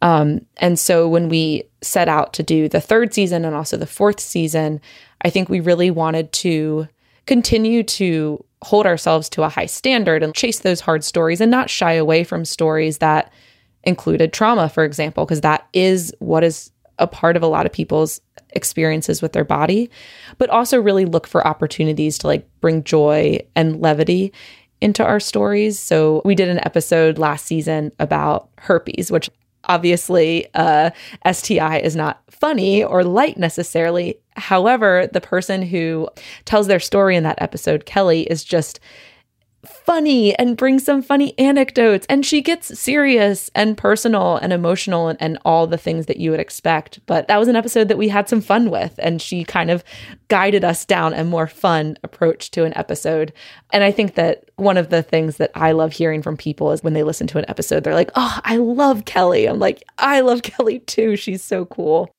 Um, 0.00 0.46
and 0.56 0.78
so 0.78 1.06
when 1.06 1.28
we 1.28 1.64
set 1.82 2.08
out 2.08 2.32
to 2.34 2.42
do 2.42 2.66
the 2.66 2.80
third 2.80 3.12
season 3.12 3.44
and 3.44 3.54
also 3.54 3.76
the 3.76 3.86
fourth 3.86 4.20
season, 4.20 4.80
I 5.20 5.28
think 5.28 5.50
we 5.50 5.60
really 5.60 5.90
wanted 5.90 6.32
to 6.32 6.88
continue 7.26 7.82
to 7.82 8.42
hold 8.62 8.86
ourselves 8.86 9.28
to 9.28 9.42
a 9.42 9.50
high 9.50 9.66
standard 9.66 10.22
and 10.22 10.34
chase 10.34 10.60
those 10.60 10.80
hard 10.80 11.04
stories 11.04 11.42
and 11.42 11.50
not 11.50 11.68
shy 11.68 11.92
away 11.92 12.24
from 12.24 12.46
stories 12.46 12.98
that 12.98 13.30
included 13.84 14.32
trauma, 14.32 14.70
for 14.70 14.82
example, 14.82 15.26
because 15.26 15.42
that 15.42 15.68
is 15.74 16.10
what 16.20 16.42
is 16.42 16.70
a 16.98 17.06
part 17.06 17.36
of 17.36 17.42
a 17.42 17.46
lot 17.46 17.66
of 17.66 17.72
people's 17.72 18.20
experiences 18.50 19.22
with 19.22 19.32
their 19.32 19.44
body, 19.44 19.90
but 20.38 20.50
also 20.50 20.80
really 20.80 21.04
look 21.04 21.26
for 21.26 21.46
opportunities 21.46 22.18
to 22.18 22.26
like 22.26 22.48
bring 22.60 22.84
joy 22.84 23.38
and 23.54 23.80
levity 23.80 24.32
into 24.80 25.04
our 25.04 25.20
stories. 25.20 25.78
So 25.78 26.22
we 26.24 26.34
did 26.34 26.48
an 26.48 26.64
episode 26.64 27.18
last 27.18 27.46
season 27.46 27.92
about 27.98 28.48
herpes, 28.58 29.10
which 29.10 29.30
obviously 29.64 30.46
uh, 30.54 30.90
STI 31.30 31.78
is 31.78 31.96
not 31.96 32.22
funny 32.30 32.82
or 32.82 33.04
light 33.04 33.36
necessarily. 33.36 34.18
However, 34.36 35.08
the 35.12 35.20
person 35.20 35.62
who 35.62 36.08
tells 36.44 36.68
their 36.68 36.80
story 36.80 37.16
in 37.16 37.24
that 37.24 37.40
episode, 37.42 37.86
Kelly, 37.86 38.22
is 38.22 38.44
just 38.44 38.80
funny 39.68 40.34
and 40.38 40.56
brings 40.56 40.84
some 40.84 41.02
funny 41.02 41.38
anecdotes. 41.38 42.06
And 42.08 42.24
she 42.24 42.42
gets 42.42 42.78
serious 42.78 43.50
and 43.54 43.76
personal 43.76 44.36
and 44.36 44.52
emotional 44.52 45.08
and, 45.08 45.20
and, 45.20 45.38
all 45.44 45.66
the 45.66 45.78
things 45.78 46.06
that 46.06 46.16
you 46.18 46.30
would 46.30 46.40
expect. 46.40 47.00
But 47.06 47.28
that 47.28 47.38
was 47.38 47.48
an 47.48 47.56
episode 47.56 47.88
that 47.88 47.96
we 47.96 48.08
had 48.08 48.28
some 48.28 48.40
fun 48.40 48.70
with. 48.70 48.94
And 48.98 49.22
she 49.22 49.44
kind 49.44 49.70
of 49.70 49.84
guided 50.28 50.64
us 50.64 50.84
down 50.84 51.14
a 51.14 51.24
more 51.24 51.46
fun 51.46 51.96
approach 52.04 52.50
to 52.52 52.64
an 52.64 52.76
episode. 52.76 53.32
And 53.70 53.84
i 53.84 53.90
think 53.90 54.14
that 54.14 54.44
one 54.56 54.76
of 54.76 54.90
the 54.90 55.02
things 55.02 55.36
that 55.36 55.50
i 55.54 55.72
love 55.72 55.92
hearing 55.92 56.22
from 56.22 56.36
people 56.36 56.72
is 56.72 56.82
when 56.82 56.92
they 56.92 57.02
listen 57.02 57.26
to 57.28 57.38
an 57.38 57.44
episode 57.48 57.84
they're 57.84 57.94
like 57.94 58.10
oh 58.14 58.40
i 58.44 58.56
love 58.56 59.04
kelly. 59.04 59.46
I'm 59.46 59.58
like 59.58 59.82
i 59.98 60.20
love 60.20 60.42
kelly 60.42 60.80
too. 60.80 61.16
She's 61.16 61.42
so 61.42 61.64
cool. 61.66 62.10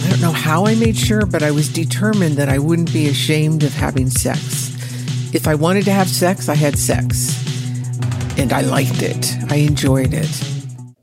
I 0.00 0.10
don't 0.10 0.20
know 0.20 0.32
how 0.32 0.66
I 0.66 0.76
made 0.76 0.96
sure, 0.96 1.26
but 1.26 1.42
I 1.42 1.50
was 1.50 1.68
determined 1.68 2.36
that 2.36 2.48
I 2.48 2.58
wouldn't 2.58 2.92
be 2.92 3.08
ashamed 3.08 3.64
of 3.64 3.74
having 3.74 4.08
sex 4.08 4.71
if 5.32 5.48
I 5.48 5.54
wanted 5.54 5.84
to 5.86 5.92
have 5.92 6.08
sex, 6.08 6.48
I 6.48 6.54
had 6.54 6.78
sex. 6.78 7.38
And 8.38 8.52
I 8.52 8.60
liked 8.60 9.02
it. 9.02 9.34
I 9.50 9.56
enjoyed 9.56 10.12
it. 10.12 10.44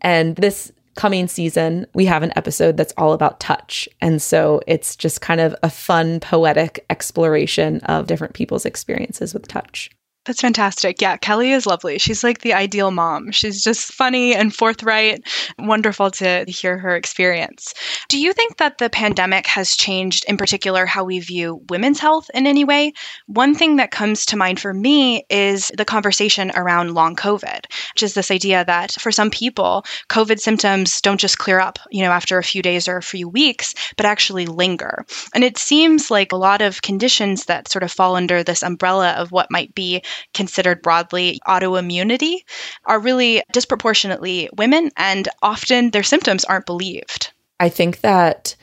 And 0.01 0.35
this 0.35 0.71
coming 0.95 1.27
season, 1.27 1.87
we 1.93 2.05
have 2.05 2.23
an 2.23 2.33
episode 2.35 2.77
that's 2.77 2.93
all 2.97 3.13
about 3.13 3.39
touch. 3.39 3.87
And 4.01 4.21
so 4.21 4.61
it's 4.67 4.95
just 4.95 5.21
kind 5.21 5.41
of 5.41 5.55
a 5.63 5.69
fun, 5.69 6.19
poetic 6.19 6.85
exploration 6.89 7.79
of 7.81 8.07
different 8.07 8.33
people's 8.33 8.65
experiences 8.65 9.33
with 9.33 9.47
touch. 9.47 9.89
That's 10.25 10.41
fantastic. 10.41 11.01
Yeah, 11.01 11.17
Kelly 11.17 11.53
is 11.53 11.65
lovely. 11.65 11.97
She's 11.97 12.23
like 12.23 12.41
the 12.41 12.53
ideal 12.53 12.91
mom. 12.91 13.31
She's 13.31 13.63
just 13.63 13.93
funny 13.93 14.35
and 14.35 14.53
forthright. 14.53 15.23
Wonderful 15.57 16.11
to 16.11 16.43
hear 16.45 16.77
her 16.77 16.95
experience. 16.95 17.73
Do 18.09 18.19
you 18.19 18.33
think 18.33 18.57
that 18.57 18.77
the 18.77 18.89
pandemic 18.89 19.47
has 19.47 19.75
changed, 19.75 20.25
in 20.27 20.37
particular, 20.37 20.85
how 20.85 21.05
we 21.05 21.19
view 21.19 21.63
women's 21.69 21.99
health 21.99 22.29
in 22.33 22.45
any 22.45 22.63
way? 22.63 22.93
One 23.27 23.55
thing 23.55 23.77
that 23.77 23.91
comes 23.91 24.25
to 24.27 24.37
mind 24.37 24.59
for 24.59 24.73
me 24.73 25.25
is 25.29 25.71
the 25.75 25.85
conversation 25.85 26.51
around 26.53 26.93
long 26.93 27.15
COVID, 27.15 27.65
which 27.93 28.03
is 28.03 28.13
this 28.13 28.29
idea 28.29 28.65
that 28.65 28.91
for 28.99 29.11
some 29.11 29.31
people, 29.31 29.83
COVID 30.09 30.39
symptoms 30.39 31.01
don't 31.01 31.19
just 31.19 31.39
clear 31.39 31.59
up, 31.59 31.79
you 31.91 32.03
know, 32.03 32.11
after 32.11 32.37
a 32.37 32.43
few 32.43 32.61
days 32.61 32.87
or 32.87 32.97
a 32.97 33.01
few 33.01 33.27
weeks, 33.27 33.73
but 33.95 34.05
actually 34.05 34.45
linger. 34.45 35.05
And 35.33 35.43
it 35.43 35.57
seems 35.57 36.11
like 36.11 36.33
a 36.33 36.37
lot 36.37 36.61
of 36.61 36.81
conditions 36.81 37.45
that 37.45 37.71
sort 37.71 37.83
of 37.83 37.91
fall 37.91 38.15
under 38.15 38.43
this 38.43 38.61
umbrella 38.61 39.13
of 39.13 39.31
what 39.31 39.49
might 39.49 39.73
be 39.73 40.03
considered 40.33 40.81
broadly 40.81 41.39
autoimmunity 41.47 42.39
are 42.85 42.99
really 42.99 43.41
disproportionately 43.51 44.49
women, 44.57 44.91
and 44.97 45.27
often 45.41 45.91
their 45.91 46.03
symptoms 46.03 46.43
aren't 46.45 46.65
believed. 46.65 47.31
I 47.59 47.69
think 47.69 48.01
that 48.01 48.55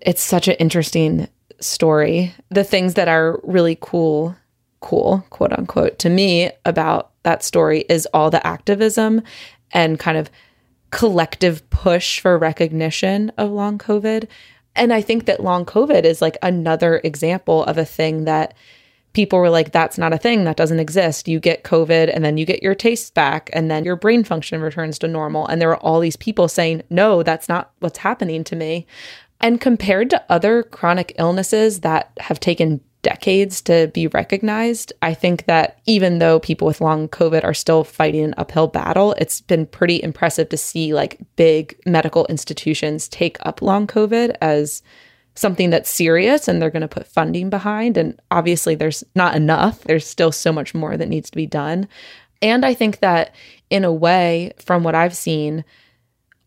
it's 0.00 0.22
such 0.22 0.48
an 0.48 0.54
interesting 0.54 1.28
story. 1.60 2.34
The 2.50 2.64
things 2.64 2.94
that 2.94 3.08
are 3.08 3.40
really 3.42 3.78
cool, 3.80 4.36
cool, 4.80 5.24
quote 5.30 5.52
unquote, 5.52 5.98
to 6.00 6.08
me 6.08 6.50
about 6.64 7.10
that 7.22 7.42
story 7.42 7.80
is 7.88 8.06
all 8.12 8.30
the 8.30 8.46
activism 8.46 9.22
and 9.72 9.98
kind 9.98 10.18
of 10.18 10.30
collective 10.90 11.68
push 11.70 12.20
for 12.20 12.38
recognition 12.38 13.32
of 13.36 13.50
long 13.50 13.78
COVID. 13.78 14.28
And 14.76 14.92
I 14.92 15.00
think 15.00 15.26
that 15.26 15.42
long 15.42 15.64
COVID 15.64 16.04
is 16.04 16.22
like 16.22 16.36
another 16.42 17.00
example 17.02 17.64
of 17.64 17.78
a 17.78 17.84
thing 17.84 18.24
that 18.24 18.54
people 19.14 19.38
were 19.38 19.50
like, 19.50 19.72
that's 19.72 19.96
not 19.96 20.12
a 20.12 20.18
thing. 20.18 20.44
That 20.44 20.56
doesn't 20.56 20.80
exist. 20.80 21.26
You 21.26 21.40
get 21.40 21.64
COVID 21.64 22.10
and 22.12 22.24
then 22.24 22.36
you 22.36 22.44
get 22.44 22.62
your 22.62 22.74
taste 22.74 23.14
back 23.14 23.48
and 23.52 23.70
then 23.70 23.84
your 23.84 23.96
brain 23.96 24.24
function 24.24 24.60
returns 24.60 24.98
to 24.98 25.08
normal. 25.08 25.46
And 25.46 25.60
there 25.60 25.68
were 25.68 25.78
all 25.78 26.00
these 26.00 26.16
people 26.16 26.48
saying, 26.48 26.82
no, 26.90 27.22
that's 27.22 27.48
not 27.48 27.70
what's 27.78 27.98
happening 27.98 28.44
to 28.44 28.56
me. 28.56 28.86
And 29.40 29.60
compared 29.60 30.10
to 30.10 30.24
other 30.28 30.62
chronic 30.62 31.14
illnesses 31.18 31.80
that 31.80 32.12
have 32.18 32.40
taken 32.40 32.80
decades 33.02 33.60
to 33.60 33.88
be 33.94 34.06
recognized, 34.08 34.92
I 35.02 35.14
think 35.14 35.44
that 35.46 35.78
even 35.86 36.18
though 36.18 36.40
people 36.40 36.66
with 36.66 36.80
long 36.80 37.08
COVID 37.08 37.44
are 37.44 37.54
still 37.54 37.84
fighting 37.84 38.24
an 38.24 38.34
uphill 38.36 38.66
battle, 38.66 39.14
it's 39.18 39.42
been 39.42 39.66
pretty 39.66 40.02
impressive 40.02 40.48
to 40.48 40.56
see 40.56 40.94
like 40.94 41.20
big 41.36 41.78
medical 41.86 42.26
institutions 42.26 43.06
take 43.08 43.36
up 43.46 43.60
long 43.62 43.86
COVID 43.86 44.34
as 44.40 44.82
something 45.34 45.70
that's 45.70 45.90
serious 45.90 46.48
and 46.48 46.60
they're 46.60 46.70
going 46.70 46.82
to 46.82 46.88
put 46.88 47.06
funding 47.06 47.50
behind. 47.50 47.96
And 47.96 48.20
obviously, 48.30 48.74
there's 48.74 49.04
not 49.14 49.34
enough. 49.34 49.82
There's 49.82 50.06
still 50.06 50.32
so 50.32 50.52
much 50.52 50.74
more 50.74 50.96
that 50.96 51.08
needs 51.08 51.30
to 51.30 51.36
be 51.36 51.46
done. 51.46 51.88
And 52.40 52.64
I 52.64 52.74
think 52.74 53.00
that 53.00 53.34
in 53.70 53.84
a 53.84 53.92
way, 53.92 54.52
from 54.58 54.84
what 54.84 54.94
I've 54.94 55.16
seen, 55.16 55.64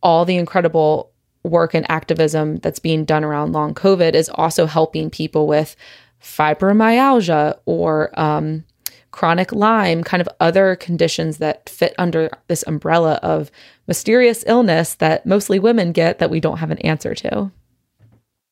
all 0.02 0.26
the 0.26 0.38
incredible 0.38 1.12
work 1.43 1.73
and 1.73 1.89
activism 1.89 2.58
that's 2.58 2.80
being 2.80 3.06
done 3.06 3.23
around 3.23 3.54
long 3.54 3.73
COVID 3.73 4.13
is 4.13 4.30
also 4.30 4.65
helping 4.65 5.10
people 5.10 5.47
with 5.47 5.76
fibromyalgia 6.21 7.58
or 7.65 8.17
um, 8.19 8.63
chronic 9.12 9.52
Lyme, 9.52 10.04
kind 10.04 10.21
of 10.21 10.30
other 10.39 10.76
conditions 10.76 11.38
that 11.38 11.69
fit 11.69 11.95
under 11.97 12.30
this 12.47 12.63
umbrella 12.67 13.19
of 13.23 13.50
mysterious 13.88 14.43
illness 14.47 14.95
that 14.95 15.26
mostly 15.26 15.60
women 15.60 15.91
get 15.91 16.19
that 16.19 16.30
we 16.30 16.39
don't 16.39 16.58
have 16.58 16.71
an 16.71 16.78
answer 16.80 17.15
to. 17.15 17.52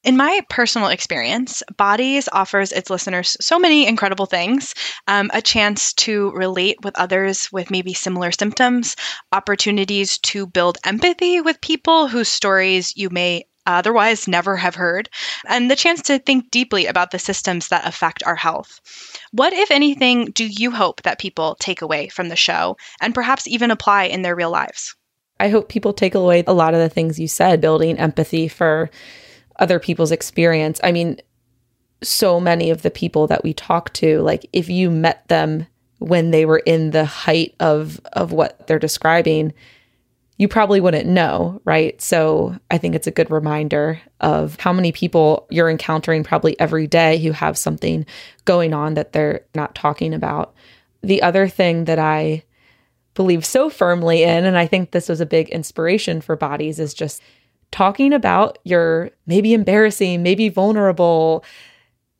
In 0.06 0.18
my 0.18 0.42
personal 0.52 0.90
experience, 0.90 1.64
Bodies 1.78 2.30
offers 2.32 2.72
its 2.72 2.92
listeners 2.92 3.36
so 3.42 3.58
many 3.58 3.88
incredible 3.88 4.28
things 4.28 4.76
um, 5.08 5.32
a 5.34 5.42
chance 5.42 5.94
to 5.94 6.30
relate 6.34 6.78
with 6.84 6.96
others 7.00 7.52
with 7.52 7.72
maybe 7.72 7.96
similar 7.96 8.32
symptoms, 8.32 8.96
opportunities 9.32 10.20
to 10.20 10.46
build 10.46 10.78
empathy 10.86 11.42
with 11.42 11.60
people 11.60 12.08
whose 12.08 12.30
stories 12.30 12.94
you 12.96 13.10
may 13.10 13.46
otherwise 13.66 14.28
never 14.28 14.56
have 14.56 14.76
heard, 14.76 15.10
and 15.48 15.72
the 15.72 15.76
chance 15.76 16.04
to 16.04 16.20
think 16.20 16.52
deeply 16.52 16.86
about 16.86 17.10
the 17.10 17.18
systems 17.18 17.70
that 17.70 17.88
affect 17.88 18.22
our 18.28 18.36
health. 18.36 18.80
What, 19.32 19.54
if 19.54 19.72
anything, 19.72 20.26
do 20.26 20.46
you 20.46 20.70
hope 20.70 21.02
that 21.02 21.18
people 21.18 21.58
take 21.60 21.82
away 21.82 22.10
from 22.10 22.30
the 22.30 22.36
show 22.36 22.78
and 23.02 23.16
perhaps 23.16 23.48
even 23.48 23.72
apply 23.72 24.04
in 24.04 24.22
their 24.22 24.36
real 24.36 24.52
lives? 24.52 24.96
I 25.40 25.50
hope 25.50 25.68
people 25.68 25.94
take 25.94 26.14
away 26.14 26.44
a 26.46 26.54
lot 26.54 26.76
of 26.76 26.80
the 26.80 26.90
things 26.90 27.20
you 27.20 27.28
said, 27.28 27.60
building 27.60 27.98
empathy 27.98 28.48
for 28.48 28.92
other 29.58 29.80
people's 29.80 30.12
experience. 30.12 30.80
I 30.84 30.92
mean, 30.92 31.20
so 32.04 32.40
many 32.40 32.70
of 32.70 32.82
the 32.82 32.92
people 32.92 33.28
that 33.28 33.44
we 33.44 33.54
talk 33.54 33.94
to, 33.94 34.22
like 34.22 34.48
if 34.54 34.70
you 34.70 34.92
met 34.92 35.28
them 35.28 35.68
when 36.00 36.32
they 36.32 36.46
were 36.46 36.62
in 36.66 36.92
the 36.92 37.06
height 37.06 37.56
of 37.60 38.00
of 38.14 38.32
what 38.32 38.68
they're 38.68 38.80
describing, 38.80 39.54
you 40.38 40.48
probably 40.48 40.82
wouldn't 40.82 41.08
know, 41.08 41.62
right? 41.64 42.00
So 42.02 42.58
I 42.70 42.78
think 42.78 42.96
it's 42.96 43.08
a 43.08 43.12
good 43.12 43.32
reminder 43.32 44.02
of 44.20 44.60
how 44.60 44.74
many 44.74 44.92
people 44.92 45.48
you're 45.50 45.70
encountering 45.70 46.24
probably 46.24 46.60
every 46.60 46.88
day 46.88 47.18
who 47.20 47.32
have 47.32 47.58
something 47.58 48.06
going 48.44 48.74
on 48.74 48.96
that 48.96 49.14
they're 49.14 49.46
not 49.56 49.76
talking 49.76 50.14
about. 50.14 50.54
The 51.02 51.22
other 51.22 51.48
thing 51.48 51.86
that 51.86 52.00
I 52.00 52.44
believe 53.14 53.46
so 53.46 53.70
firmly 53.70 54.24
in, 54.24 54.44
and 54.44 54.58
I 54.58 54.68
think 54.68 54.92
this 54.92 55.08
was 55.08 55.22
a 55.22 55.26
big 55.26 55.48
inspiration 55.50 56.20
for 56.20 56.36
bodies, 56.36 56.80
is 56.80 56.94
just 56.94 57.22
talking 57.76 58.14
about 58.14 58.58
your 58.64 59.12
maybe 59.28 59.54
embarrassing, 59.54 60.24
maybe 60.24 60.48
vulnerable 60.48 61.44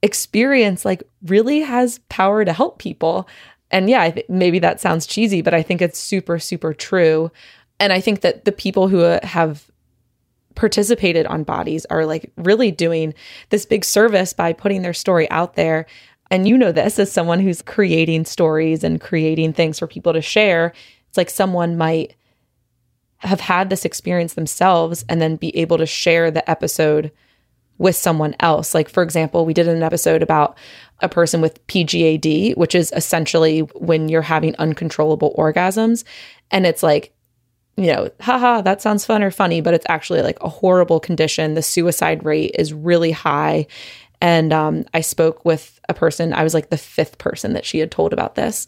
experience 0.02 0.84
like 0.84 1.02
really 1.28 1.62
has 1.62 2.00
power 2.10 2.44
to 2.44 2.52
help 2.52 2.78
people. 2.78 3.26
And 3.72 3.90
yeah, 3.90 4.10
th- 4.10 4.26
maybe 4.28 4.60
that 4.60 4.82
sounds 4.82 5.06
cheesy, 5.06 5.42
but 5.42 5.54
I 5.54 5.62
think 5.62 5.82
it's 5.82 5.98
super, 5.98 6.40
super 6.40 6.74
true. 6.74 7.32
And 7.80 7.94
I 7.94 8.02
think 8.02 8.20
that 8.20 8.44
the 8.44 8.52
people 8.52 8.90
who 8.90 9.00
uh, 9.00 9.26
have 9.26 9.72
participated 10.56 11.26
on 11.26 11.46
bodies 11.46 11.86
are 11.86 12.06
like 12.06 12.34
really 12.36 12.70
doing 12.70 13.14
this 13.50 13.66
big 13.66 13.86
service 13.86 14.34
by 14.34 14.52
putting 14.52 14.82
their 14.82 14.94
story 14.94 15.32
out 15.32 15.56
there. 15.56 15.86
And 16.32 16.50
you 16.50 16.58
know 16.58 16.74
this 16.74 17.00
as 17.00 17.10
someone 17.10 17.40
who's 17.40 17.62
creating 17.62 18.26
stories 18.26 18.84
and 18.84 19.00
creating 19.00 19.54
things 19.54 19.80
for 19.80 19.88
people 19.88 20.12
to 20.12 20.22
share. 20.22 20.74
It's 21.08 21.18
like 21.18 21.30
someone 21.30 21.78
might 21.78 22.14
have 23.20 23.40
had 23.40 23.70
this 23.70 23.86
experience 23.86 24.34
themselves 24.34 25.06
and 25.10 25.22
then 25.22 25.36
be 25.36 25.56
able 25.58 25.78
to 25.78 25.86
share 25.86 26.32
the 26.32 26.48
episode 26.50 27.12
with 27.78 27.96
someone 27.96 28.36
else. 28.40 28.74
Like, 28.74 28.90
for 28.90 29.04
example, 29.04 29.46
we 29.46 29.54
did 29.54 29.68
an 29.68 29.84
episode 29.84 30.24
about 30.24 30.58
a 31.02 31.10
person 31.10 31.42
with 31.42 31.66
PGAD, 31.68 32.56
which 32.56 32.76
is 32.76 32.92
essentially 32.96 33.60
when 33.60 34.08
you're 34.08 34.22
having 34.22 34.56
uncontrollable 34.58 35.36
orgasms. 35.38 36.04
And 36.52 36.66
it's 36.66 36.84
like, 36.84 37.14
you 37.76 37.88
know, 37.88 38.10
haha, 38.22 38.62
that 38.62 38.82
sounds 38.82 39.06
fun 39.06 39.22
or 39.22 39.32
funny, 39.32 39.60
but 39.60 39.74
it's 39.74 39.86
actually 39.90 40.22
like 40.22 40.38
a 40.42 40.48
horrible 40.50 41.00
condition. 41.00 41.56
The 41.56 41.62
suicide 41.62 42.24
rate 42.24 42.56
is 42.58 42.74
really 42.74 43.12
high. 43.12 43.68
And 44.22 44.54
um, 44.54 44.86
I 44.94 45.02
spoke 45.02 45.44
with 45.44 45.80
a 45.90 45.94
person, 45.94 46.34
I 46.34 46.44
was 46.44 46.54
like 46.54 46.70
the 46.70 46.78
fifth 46.78 47.18
person 47.18 47.54
that 47.54 47.66
she 47.66 47.80
had 47.80 47.92
told 47.92 48.14
about 48.14 48.36
this. 48.36 48.66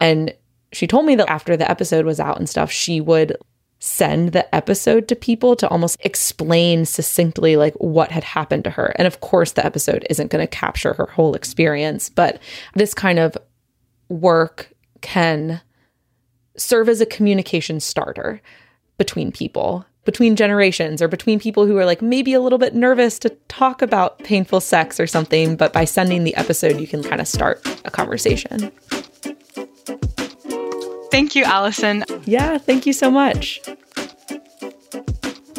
And 0.00 0.34
she 0.72 0.86
told 0.86 1.04
me 1.04 1.14
that 1.16 1.28
after 1.28 1.56
the 1.56 1.70
episode 1.70 2.06
was 2.06 2.18
out 2.18 2.38
and 2.38 2.48
stuff, 2.48 2.70
she 2.70 3.00
would 3.02 3.36
send 3.78 4.32
the 4.32 4.54
episode 4.54 5.06
to 5.08 5.14
people 5.16 5.54
to 5.56 5.68
almost 5.68 5.98
explain 6.00 6.84
succinctly 6.84 7.56
like 7.56 7.74
what 7.74 8.10
had 8.10 8.24
happened 8.24 8.64
to 8.64 8.70
her. 8.70 8.94
And 8.96 9.06
of 9.06 9.20
course 9.20 9.52
the 9.52 9.64
episode 9.64 10.06
isn't 10.08 10.30
going 10.30 10.42
to 10.42 10.50
capture 10.50 10.94
her 10.94 11.06
whole 11.06 11.34
experience, 11.34 12.08
but 12.08 12.40
this 12.74 12.94
kind 12.94 13.18
of 13.18 13.36
work 14.08 14.72
can 15.02 15.60
serve 16.56 16.88
as 16.88 17.00
a 17.00 17.06
communication 17.06 17.80
starter 17.80 18.40
between 18.98 19.30
people, 19.30 19.84
between 20.04 20.36
generations, 20.36 21.02
or 21.02 21.08
between 21.08 21.38
people 21.38 21.66
who 21.66 21.76
are 21.76 21.84
like 21.84 22.00
maybe 22.00 22.32
a 22.32 22.40
little 22.40 22.58
bit 22.58 22.74
nervous 22.74 23.18
to 23.18 23.28
talk 23.48 23.82
about 23.82 24.18
painful 24.20 24.60
sex 24.60 24.98
or 24.98 25.06
something. 25.06 25.54
But 25.54 25.74
by 25.74 25.84
sending 25.84 26.24
the 26.24 26.34
episode, 26.36 26.80
you 26.80 26.86
can 26.86 27.02
kind 27.02 27.20
of 27.20 27.28
start 27.28 27.60
a 27.84 27.90
conversation. 27.90 28.72
Thank 31.16 31.34
you, 31.34 31.44
Allison. 31.44 32.04
Yeah, 32.26 32.58
thank 32.58 32.84
you 32.84 32.92
so 32.92 33.10
much. 33.10 33.62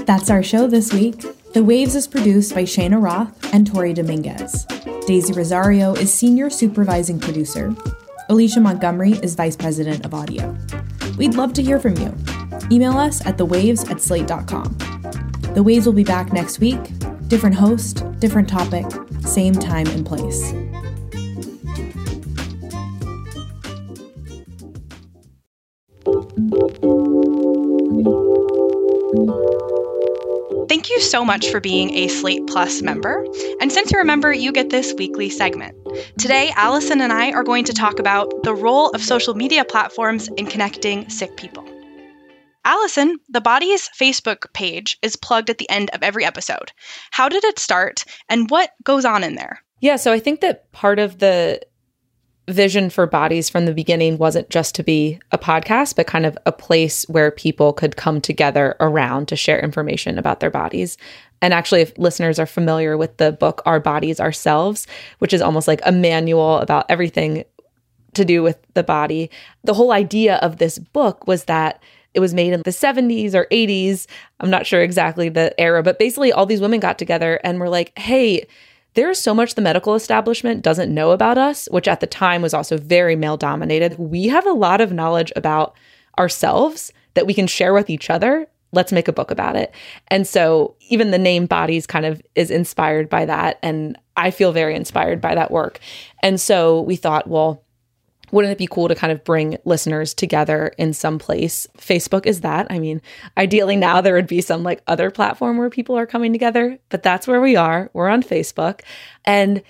That's 0.05 0.29
our 0.29 0.43
show 0.43 0.67
this 0.67 0.93
week. 0.93 1.25
The 1.53 1.63
Waves 1.63 1.95
is 1.95 2.07
produced 2.07 2.53
by 2.53 2.63
Cheyna 2.63 2.99
Roth 2.99 3.51
and 3.55 3.65
Tori 3.65 3.91
Dominguez. 3.91 4.65
Daisy 5.07 5.33
Rosario 5.33 5.95
is 5.95 6.13
senior 6.13 6.51
supervising 6.51 7.19
producer. 7.19 7.75
Alicia 8.29 8.59
Montgomery 8.59 9.13
is 9.23 9.33
vice 9.33 9.55
president 9.55 10.05
of 10.05 10.13
audio. 10.13 10.55
We'd 11.17 11.33
love 11.33 11.53
to 11.53 11.63
hear 11.63 11.79
from 11.79 11.97
you. 11.97 12.15
Email 12.71 12.95
us 12.95 13.25
at 13.25 13.37
thewaves 13.37 13.89
at 13.89 13.99
slate.com. 13.99 14.77
The 15.55 15.63
Waves 15.63 15.87
will 15.87 15.93
be 15.93 16.03
back 16.03 16.31
next 16.31 16.59
week. 16.59 16.77
Different 17.29 17.55
host, 17.55 18.05
different 18.19 18.47
topic, 18.47 18.85
same 19.21 19.55
time 19.55 19.87
and 19.87 20.05
place. 20.05 20.53
So 31.07 31.23
much 31.23 31.49
for 31.49 31.61
being 31.61 31.93
a 31.93 32.09
Slate 32.09 32.45
Plus 32.47 32.81
member. 32.81 33.25
And 33.61 33.71
since 33.71 33.91
you're 33.91 34.01
a 34.01 34.05
member, 34.05 34.33
you 34.33 34.51
get 34.51 34.71
this 34.71 34.93
weekly 34.97 35.29
segment. 35.29 35.73
Today, 36.19 36.51
Allison 36.53 36.99
and 36.99 37.13
I 37.13 37.31
are 37.31 37.45
going 37.45 37.63
to 37.63 37.73
talk 37.73 37.97
about 37.97 38.43
the 38.43 38.53
role 38.53 38.89
of 38.89 39.01
social 39.01 39.33
media 39.33 39.63
platforms 39.63 40.27
in 40.35 40.47
connecting 40.47 41.09
sick 41.09 41.37
people. 41.37 41.65
Allison, 42.65 43.19
the 43.29 43.39
Bodies 43.39 43.89
Facebook 43.97 44.51
page 44.53 44.97
is 45.01 45.15
plugged 45.15 45.49
at 45.49 45.59
the 45.59 45.69
end 45.69 45.89
of 45.91 46.03
every 46.03 46.25
episode. 46.25 46.73
How 47.11 47.29
did 47.29 47.45
it 47.45 47.57
start 47.57 48.03
and 48.27 48.49
what 48.49 48.71
goes 48.83 49.05
on 49.05 49.23
in 49.23 49.35
there? 49.35 49.63
Yeah, 49.79 49.95
so 49.95 50.11
I 50.11 50.19
think 50.19 50.41
that 50.41 50.69
part 50.73 50.99
of 50.99 51.19
the 51.19 51.61
vision 52.47 52.89
for 52.89 53.05
bodies 53.05 53.49
from 53.49 53.65
the 53.65 53.73
beginning 53.73 54.17
wasn't 54.17 54.49
just 54.49 54.73
to 54.75 54.83
be 54.83 55.19
a 55.31 55.37
podcast, 55.37 55.95
but 55.95 56.07
kind 56.07 56.25
of 56.25 56.37
a 56.45 56.51
place 56.51 57.03
where 57.09 57.29
people 57.29 57.73
could 57.73 57.97
come 57.97 58.21
together 58.21 58.75
around 58.79 59.27
to 59.27 59.35
share 59.35 59.59
information 59.59 60.17
about 60.17 60.39
their 60.39 60.49
bodies. 60.49 60.97
And 61.41 61.53
actually, 61.53 61.81
if 61.81 61.97
listeners 61.97 62.39
are 62.39 62.45
familiar 62.45 62.97
with 62.97 63.17
the 63.17 63.31
book 63.31 63.61
Our 63.65 63.79
Bodies 63.79 64.19
Ourselves, 64.19 64.87
which 65.19 65.33
is 65.33 65.41
almost 65.41 65.67
like 65.67 65.81
a 65.85 65.91
manual 65.91 66.59
about 66.59 66.85
everything 66.89 67.43
to 68.13 68.25
do 68.25 68.41
with 68.41 68.57
the 68.73 68.83
body, 68.83 69.29
the 69.63 69.73
whole 69.73 69.91
idea 69.91 70.37
of 70.37 70.57
this 70.57 70.79
book 70.79 71.27
was 71.27 71.43
that 71.45 71.83
it 72.13 72.19
was 72.19 72.33
made 72.33 72.53
in 72.53 72.61
the 72.63 72.71
70s 72.71 73.35
or 73.35 73.45
80s. 73.51 74.07
I'm 74.39 74.49
not 74.49 74.65
sure 74.65 74.81
exactly 74.81 75.29
the 75.29 75.57
era, 75.59 75.83
but 75.83 75.99
basically, 75.99 76.31
all 76.31 76.45
these 76.45 76.61
women 76.61 76.79
got 76.79 76.97
together 76.97 77.39
and 77.43 77.59
were 77.59 77.69
like, 77.69 77.97
hey, 77.99 78.47
there's 78.97 79.21
so 79.21 79.31
much 79.31 79.53
the 79.53 79.61
medical 79.61 79.93
establishment 79.93 80.63
doesn't 80.63 80.91
know 80.91 81.11
about 81.11 81.37
us, 81.37 81.67
which 81.69 81.87
at 81.87 81.99
the 81.99 82.07
time 82.07 82.41
was 82.41 82.55
also 82.55 82.77
very 82.77 83.15
male 83.15 83.37
dominated. 83.37 83.95
We 83.99 84.25
have 84.29 84.47
a 84.47 84.53
lot 84.53 84.81
of 84.81 84.91
knowledge 84.91 85.31
about 85.35 85.75
ourselves 86.17 86.91
that 87.13 87.27
we 87.27 87.35
can 87.35 87.45
share 87.45 87.75
with 87.75 87.91
each 87.91 88.09
other. 88.09 88.47
Let's 88.71 88.91
make 88.91 89.07
a 89.07 89.13
book 89.13 89.29
about 89.29 89.55
it. 89.55 89.71
And 90.07 90.27
so 90.27 90.75
even 90.89 91.11
the 91.11 91.19
name 91.19 91.45
Bodies 91.45 91.85
kind 91.85 92.07
of 92.07 92.23
is 92.33 92.49
inspired 92.49 93.07
by 93.07 93.25
that. 93.25 93.59
And 93.61 93.99
I 94.15 94.31
feel 94.31 94.51
very 94.51 94.75
inspired 94.75 95.21
by 95.21 95.35
that 95.35 95.51
work. 95.51 95.79
And 96.23 96.41
so 96.41 96.81
we 96.81 96.95
thought, 96.95 97.27
well, 97.27 97.63
wouldn't 98.31 98.51
it 98.51 98.57
be 98.57 98.67
cool 98.67 98.87
to 98.87 98.95
kind 98.95 99.11
of 99.11 99.23
bring 99.23 99.57
listeners 99.65 100.13
together 100.13 100.73
in 100.77 100.93
some 100.93 101.19
place? 101.19 101.67
Facebook 101.77 102.25
is 102.25 102.41
that. 102.41 102.67
I 102.69 102.79
mean, 102.79 103.01
ideally 103.37 103.75
now 103.75 104.01
there 104.01 104.15
would 104.15 104.27
be 104.27 104.41
some 104.41 104.63
like 104.63 104.81
other 104.87 105.11
platform 105.11 105.57
where 105.57 105.69
people 105.69 105.97
are 105.97 106.05
coming 106.05 106.33
together, 106.33 106.77
but 106.89 107.03
that's 107.03 107.27
where 107.27 107.41
we 107.41 107.55
are. 107.55 107.89
We're 107.93 108.09
on 108.09 108.23
Facebook. 108.23 108.81
And 109.25 109.63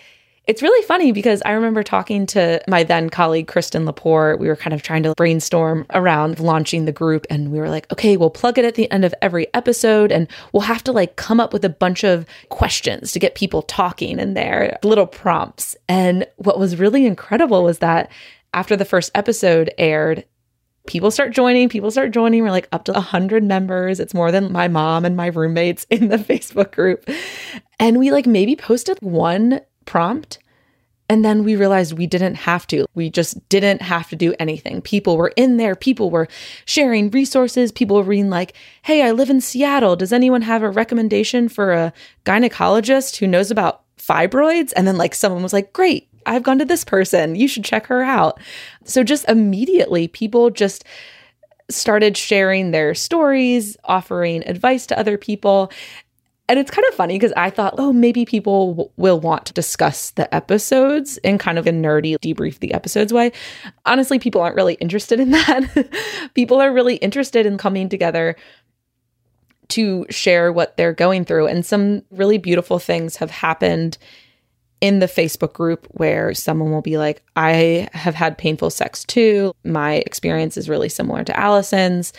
it's 0.47 0.61
really 0.61 0.85
funny 0.85 1.11
because 1.11 1.41
I 1.45 1.51
remember 1.51 1.83
talking 1.83 2.25
to 2.27 2.61
my 2.69 2.83
then 2.83 3.09
colleague, 3.09 3.47
Kristen 3.47 3.85
Lepore. 3.85 4.39
We 4.39 4.47
were 4.47 4.55
kind 4.55 4.73
of 4.73 4.81
trying 4.81 5.03
to 5.03 5.13
brainstorm 5.17 5.85
around 5.93 6.39
launching 6.39 6.85
the 6.85 6.93
group. 6.93 7.27
And 7.29 7.51
we 7.51 7.59
were 7.59 7.69
like, 7.69 7.91
okay, 7.91 8.15
we'll 8.15 8.29
plug 8.29 8.57
it 8.57 8.63
at 8.63 8.75
the 8.75 8.89
end 8.89 9.03
of 9.03 9.13
every 9.21 9.53
episode. 9.53 10.09
And 10.09 10.29
we'll 10.53 10.61
have 10.61 10.85
to 10.85 10.93
like 10.93 11.17
come 11.17 11.41
up 11.41 11.51
with 11.51 11.65
a 11.65 11.69
bunch 11.69 12.05
of 12.05 12.25
questions 12.47 13.11
to 13.11 13.19
get 13.19 13.35
people 13.35 13.61
talking 13.61 14.19
in 14.19 14.35
there, 14.35 14.79
little 14.83 15.05
prompts. 15.05 15.75
And 15.89 16.25
what 16.37 16.57
was 16.57 16.77
really 16.77 17.05
incredible 17.05 17.61
was 17.61 17.79
that 17.79 18.09
after 18.57 18.75
the 18.75 18.85
first 18.85 19.11
episode 19.13 19.71
aired, 19.77 20.25
people 20.87 21.11
start 21.11 21.31
joining, 21.31 21.69
people 21.69 21.91
start 21.91 22.09
joining. 22.09 22.41
We're 22.41 22.49
like 22.49 22.67
up 22.71 22.85
to 22.85 22.91
100 22.91 23.43
members. 23.43 23.99
It's 23.99 24.15
more 24.15 24.31
than 24.31 24.51
my 24.51 24.67
mom 24.67 25.05
and 25.05 25.15
my 25.15 25.27
roommates 25.27 25.85
in 25.91 26.07
the 26.07 26.17
Facebook 26.17 26.71
group. 26.71 27.07
And 27.79 27.99
we 27.99 28.09
like 28.09 28.25
maybe 28.25 28.55
posted 28.55 28.97
one 28.99 29.61
prompt 29.85 30.39
and 31.07 31.23
then 31.23 31.43
we 31.43 31.55
realized 31.55 31.93
we 31.93 32.07
didn't 32.07 32.33
have 32.33 32.65
to. 32.67 32.87
We 32.95 33.11
just 33.11 33.47
didn't 33.47 33.83
have 33.83 34.09
to 34.09 34.15
do 34.15 34.33
anything. 34.39 34.81
People 34.81 35.17
were 35.17 35.31
in 35.35 35.57
there. 35.57 35.75
People 35.75 36.09
were 36.09 36.27
sharing 36.65 37.11
resources. 37.11 37.71
People 37.71 37.97
were 37.97 38.03
reading, 38.03 38.29
like, 38.29 38.55
hey, 38.81 39.03
I 39.03 39.11
live 39.11 39.29
in 39.29 39.39
Seattle. 39.39 39.95
Does 39.95 40.11
anyone 40.11 40.41
have 40.41 40.63
a 40.63 40.69
recommendation 40.69 41.47
for 41.47 41.71
a 41.71 41.93
gynecologist 42.25 43.17
who 43.17 43.27
knows 43.27 43.51
about 43.51 43.83
fibroids? 43.97 44.73
And 44.75 44.85
then, 44.85 44.97
like, 44.97 45.15
someone 45.15 45.43
was 45.43 45.53
like, 45.53 45.71
great, 45.71 46.06
I've 46.27 46.43
gone 46.43 46.59
to 46.59 46.65
this 46.65 46.83
person. 46.83 47.35
You 47.35 47.47
should 47.47 47.63
check 47.63 47.87
her 47.87 48.03
out. 48.03 48.39
So 48.83 49.03
just 49.03 49.27
immediately, 49.27 50.07
people 50.07 50.49
just 50.49 50.83
started 51.69 52.15
sharing 52.15 52.71
their 52.71 52.93
stories, 52.93 53.77
offering 53.83 54.47
advice 54.47 54.85
to 54.87 54.99
other 54.99 55.17
people. 55.17 55.71
And 56.49 56.57
it's 56.59 56.71
kind 56.71 56.87
of 56.87 56.93
funny 56.95 57.15
because 57.15 57.33
I 57.35 57.49
thought, 57.49 57.75
oh, 57.77 57.91
maybe 57.91 58.23
people 58.23 58.73
w- 58.73 58.89
will 58.95 59.19
want 59.19 59.45
to 59.47 59.53
discuss 59.53 60.11
the 60.11 60.33
episodes 60.33 61.17
in 61.17 61.37
kind 61.37 61.59
of 61.59 61.67
a 61.67 61.71
nerdy 61.71 62.17
debrief 62.19 62.59
the 62.59 62.73
episodes 62.73 63.11
way. 63.11 63.33
Honestly, 63.85 64.17
people 64.17 64.39
aren't 64.39 64.55
really 64.55 64.75
interested 64.75 65.19
in 65.19 65.31
that. 65.31 65.89
people 66.35 66.61
are 66.61 66.71
really 66.71 66.95
interested 66.97 67.45
in 67.45 67.57
coming 67.57 67.89
together 67.89 68.37
to 69.69 70.05
share 70.09 70.53
what 70.53 70.77
they're 70.77 70.93
going 70.93 71.25
through. 71.25 71.47
And 71.47 71.65
some 71.65 72.03
really 72.11 72.37
beautiful 72.37 72.79
things 72.79 73.17
have 73.17 73.31
happened 73.31 73.97
in 74.81 74.99
the 74.99 75.07
Facebook 75.07 75.53
group 75.53 75.87
where 75.91 76.33
someone 76.33 76.71
will 76.71 76.81
be 76.81 76.97
like, 76.97 77.23
I 77.35 77.87
have 77.93 78.15
had 78.15 78.37
painful 78.37 78.69
sex 78.69 79.03
too. 79.03 79.53
My 79.63 79.95
experience 79.95 80.57
is 80.57 80.69
really 80.69 80.89
similar 80.89 81.23
to 81.23 81.39
Allison's. 81.39 82.13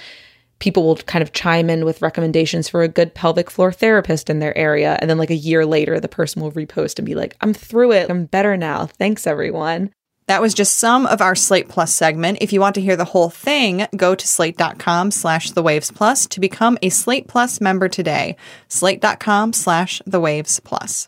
People 0.59 0.85
will 0.85 0.97
kind 0.97 1.23
of 1.23 1.33
chime 1.33 1.71
in 1.71 1.85
with 1.85 2.03
recommendations 2.03 2.68
for 2.68 2.83
a 2.83 2.88
good 2.88 3.14
pelvic 3.14 3.49
floor 3.49 3.71
therapist 3.71 4.29
in 4.29 4.40
their 4.40 4.57
area. 4.59 4.99
And 5.01 5.09
then, 5.09 5.16
like 5.16 5.31
a 5.31 5.37
year 5.37 5.64
later, 5.64 6.01
the 6.01 6.09
person 6.09 6.42
will 6.42 6.51
repost 6.51 6.99
and 6.99 7.07
be 7.07 7.14
like, 7.14 7.37
I'm 7.40 7.55
through 7.55 7.92
it. 7.92 8.11
I'm 8.11 8.25
better 8.25 8.57
now. 8.57 8.87
Thanks, 8.87 9.25
everyone. 9.25 9.92
That 10.27 10.42
was 10.42 10.55
just 10.55 10.77
some 10.77 11.07
of 11.07 11.23
our 11.23 11.37
Slate 11.37 11.68
Plus 11.68 11.94
segment. 11.94 12.38
If 12.40 12.53
you 12.53 12.61
want 12.61 12.75
to 12.75 12.81
hear 12.81 12.97
the 12.97 13.05
whole 13.05 13.31
thing, 13.31 13.87
go 13.97 14.16
to 14.16 14.27
slate.com 14.27 15.12
slash 15.12 15.53
the 15.53 15.62
waves 15.62 15.92
plus 15.92 16.27
to 16.27 16.40
become 16.40 16.77
a 16.83 16.88
Slate 16.88 17.29
Plus 17.29 17.61
member 17.61 17.88
today. 17.88 18.37
Slate.com 18.66 19.53
slash 19.53 20.03
the 20.07 20.21
waves 20.21 20.61
plus. 20.61 21.07